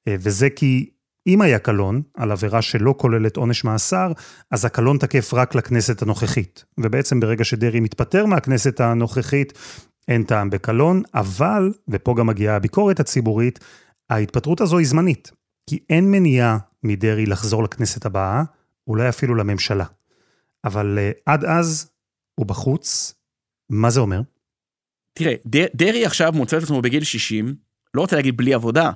אה, 0.08 0.16
וזה 0.20 0.50
כי 0.50 0.90
אם 1.28 1.42
היה 1.42 1.60
קלון 1.60 2.02
על 2.18 2.32
עבירה 2.32 2.62
שלא 2.62 2.96
כוללת 2.98 3.38
עונש 3.38 3.64
מאסר, 3.64 4.12
אז 4.52 4.66
הקלון 4.66 4.98
תקף 4.98 5.34
רק 5.34 5.56
לכנסת 5.56 6.02
הנוכחית. 6.02 6.66
ובעצם 6.80 7.20
ברגע 7.20 7.44
שדרעי 7.44 7.80
מתפטר 7.80 8.26
מהכנסת 8.26 8.80
הנוכחית, 8.80 9.54
אין 10.08 10.24
טעם 10.24 10.50
בקלון, 10.50 11.02
אבל, 11.14 11.72
ופה 11.90 12.16
גם 12.18 12.28
מגיעה 12.28 12.56
הביקורת 12.56 13.00
הציבורית, 13.00 13.60
ההתפטרות 14.10 14.62
הזו 14.62 14.78
היא 14.78 14.88
זמנית. 14.88 15.41
כי 15.70 15.80
אין 15.90 16.12
מניעה 16.12 16.58
מדרעי 16.84 17.26
לחזור 17.26 17.64
לכנסת 17.64 18.06
הבאה, 18.06 18.44
אולי 18.88 19.10
אפילו 19.10 19.36
לממשלה. 19.36 19.86
אבל 20.66 20.98
uh, 21.00 21.22
עד 21.26 21.46
אז 21.46 21.92
הוא 22.36 22.46
בחוץ, 22.46 23.14
מה 23.70 23.90
זה 23.90 24.00
אומר? 24.00 24.22
תראה, 25.14 25.34
דרעי 25.76 26.06
עכשיו 26.06 26.32
מוצא 26.36 26.58
את 26.58 26.64
עצמו 26.64 26.82
בגיל 26.82 27.04
60, 27.04 27.56
לא 27.94 28.02
רוצה 28.02 28.16
להגיד 28.16 28.38
בלי 28.38 28.54
עבודה, 28.54 28.92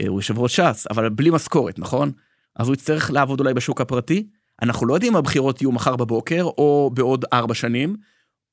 אה, 0.00 0.08
הוא 0.08 0.18
יושב 0.18 0.38
ראש 0.38 0.60
ש"ס, 0.60 0.86
אבל 0.90 1.08
בלי 1.08 1.30
משכורת, 1.30 1.78
נכון? 1.78 2.12
אז 2.56 2.66
הוא 2.66 2.74
יצטרך 2.74 3.10
לעבוד 3.10 3.40
אולי 3.40 3.54
בשוק 3.54 3.80
הפרטי. 3.80 4.26
אנחנו 4.62 4.86
לא 4.86 4.94
יודעים 4.94 5.12
אם 5.12 5.16
הבחירות 5.16 5.62
יהיו 5.62 5.72
מחר 5.72 5.96
בבוקר, 5.96 6.42
או 6.42 6.90
בעוד 6.94 7.24
ארבע 7.32 7.54
שנים, 7.54 7.96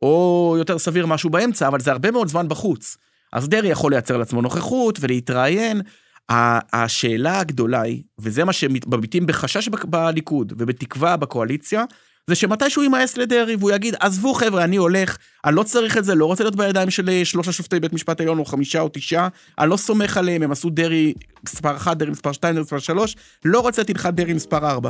או 0.02 0.56
יותר 0.58 0.80
סביר 0.80 1.06
משהו 1.06 1.30
באמצע, 1.30 1.68
אבל 1.68 1.80
זה 1.80 1.92
הרבה 1.92 2.12
מאוד 2.12 2.28
זמן 2.28 2.48
בחוץ. 2.48 2.98
אז 3.34 3.50
דרעי 3.50 3.70
יכול 3.70 3.92
לייצר 3.92 4.18
לעצמו 4.18 4.42
נוכחות 4.42 4.98
ולהתראיין. 5.02 5.82
השאלה 6.30 7.40
הגדולה 7.40 7.82
היא, 7.82 8.04
וזה 8.20 8.44
מה 8.44 8.54
שמביטים 8.54 9.28
בחשש 9.28 9.70
בליכוד 9.70 10.54
ובתקווה 10.58 11.18
בקואליציה, 11.18 11.86
זה 12.28 12.36
שמתישהו 12.36 12.84
יימאס 12.84 13.18
לדרעי 13.18 13.56
והוא 13.56 13.72
יגיד, 13.72 13.96
עזבו 14.00 14.34
חבר'ה, 14.34 14.64
אני 14.64 14.76
הולך, 14.76 15.18
אני 15.46 15.56
לא 15.56 15.64
צריך 15.64 15.98
את 15.98 16.06
זה, 16.06 16.16
לא 16.16 16.26
רוצה 16.26 16.44
להיות 16.44 16.56
בידיים 16.56 16.90
של 16.90 17.10
אה, 17.10 17.26
שלושה 17.26 17.52
שופטי 17.52 17.80
בית 17.80 17.94
משפט 17.94 18.22
עליון 18.22 18.40
או 18.40 18.46
חמישה 18.46 18.82
או 18.82 18.90
תשעה, 18.94 19.28
אני 19.60 19.70
לא 19.70 19.78
סומך 19.78 20.18
עליהם, 20.18 20.44
הם 20.44 20.52
עשו 20.52 20.70
דרעי 20.70 21.14
מספר 21.46 21.76
1, 21.76 21.98
דרעי 21.98 22.12
מספר 22.12 22.32
2, 22.32 22.54
דרעי 22.54 22.64
מספר 22.64 22.80
3, 22.80 23.16
לא 23.46 23.60
רוצה 23.60 23.82
את 23.82 23.90
דרעי 24.16 24.34
מספר 24.34 24.70
4. 24.70 24.90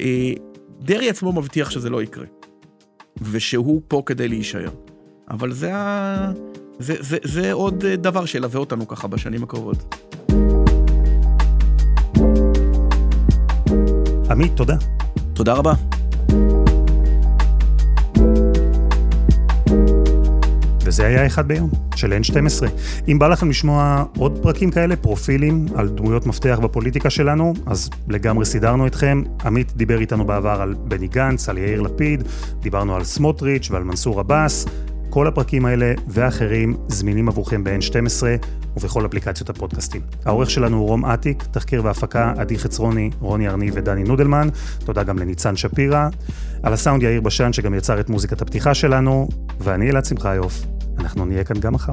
אה, 0.00 0.32
דרעי 0.80 1.10
עצמו 1.10 1.32
מבטיח 1.32 1.70
שזה 1.70 1.90
לא 1.90 2.02
יקרה, 2.02 2.26
ושהוא 3.22 3.82
פה 3.88 4.02
כדי 4.06 4.28
להישאר. 4.28 4.70
אבל 5.30 5.52
זה, 5.52 5.74
ה... 5.74 6.32
זה, 6.78 6.94
זה, 7.00 7.18
זה 7.24 7.52
עוד 7.52 7.84
אה, 7.84 7.96
דבר 7.96 8.24
שילווה 8.24 8.60
אותנו 8.60 8.88
ככה 8.88 9.08
בשנים 9.08 9.42
הקרובות. 9.42 9.94
עמית, 14.34 14.52
תודה. 14.56 14.74
תודה 15.32 15.54
רבה. 15.54 15.72
וזה 20.84 21.06
היה 21.06 21.26
אחד 21.26 21.48
ביום, 21.48 21.70
של 21.96 22.12
N12. 22.12 22.66
אם 23.08 23.18
בא 23.18 23.28
לכם 23.28 23.50
לשמוע 23.50 24.04
עוד 24.18 24.38
פרקים 24.42 24.70
כאלה, 24.70 24.96
פרופילים 24.96 25.66
על 25.74 25.88
דמויות 25.88 26.26
מפתח 26.26 26.58
בפוליטיקה 26.62 27.10
שלנו, 27.10 27.54
אז 27.66 27.90
לגמרי 28.08 28.44
סידרנו 28.44 28.86
אתכם. 28.86 29.22
עמית 29.44 29.72
דיבר 29.76 30.00
איתנו 30.00 30.24
בעבר 30.24 30.60
על 30.60 30.74
בני 30.84 31.08
גנץ, 31.08 31.48
על 31.48 31.58
יאיר 31.58 31.80
לפיד, 31.80 32.22
דיברנו 32.60 32.96
על 32.96 33.04
סמוטריץ' 33.04 33.70
ועל 33.70 33.84
מנסור 33.84 34.20
עבאס. 34.20 34.66
כל 35.14 35.26
הפרקים 35.26 35.64
האלה 35.66 35.92
ואחרים 36.08 36.76
זמינים 36.88 37.28
עבורכם 37.28 37.64
ב-N12 37.64 38.22
ובכל 38.76 39.06
אפליקציות 39.06 39.50
הפודקאסטים. 39.50 40.00
העורך 40.24 40.50
שלנו 40.50 40.76
הוא 40.76 40.88
רום 40.88 41.04
אטיק, 41.04 41.44
תחקיר 41.50 41.84
והפקה 41.84 42.32
עדי 42.38 42.58
חצרוני, 42.58 43.10
רוני 43.20 43.48
ארני 43.48 43.70
ודני 43.72 44.04
נודלמן, 44.04 44.48
תודה 44.84 45.02
גם 45.02 45.18
לניצן 45.18 45.56
שפירא. 45.56 46.08
על 46.62 46.72
הסאונד 46.72 47.02
יאיר 47.02 47.20
בשן 47.20 47.52
שגם 47.52 47.74
יצר 47.74 48.00
את 48.00 48.08
מוזיקת 48.08 48.42
הפתיחה 48.42 48.74
שלנו, 48.74 49.28
ואני 49.60 49.90
אלעד 49.90 50.04
שמחיוף. 50.04 50.62
אנחנו 50.98 51.24
נהיה 51.24 51.44
כאן 51.44 51.60
גם 51.60 51.72
מחר. 51.72 51.92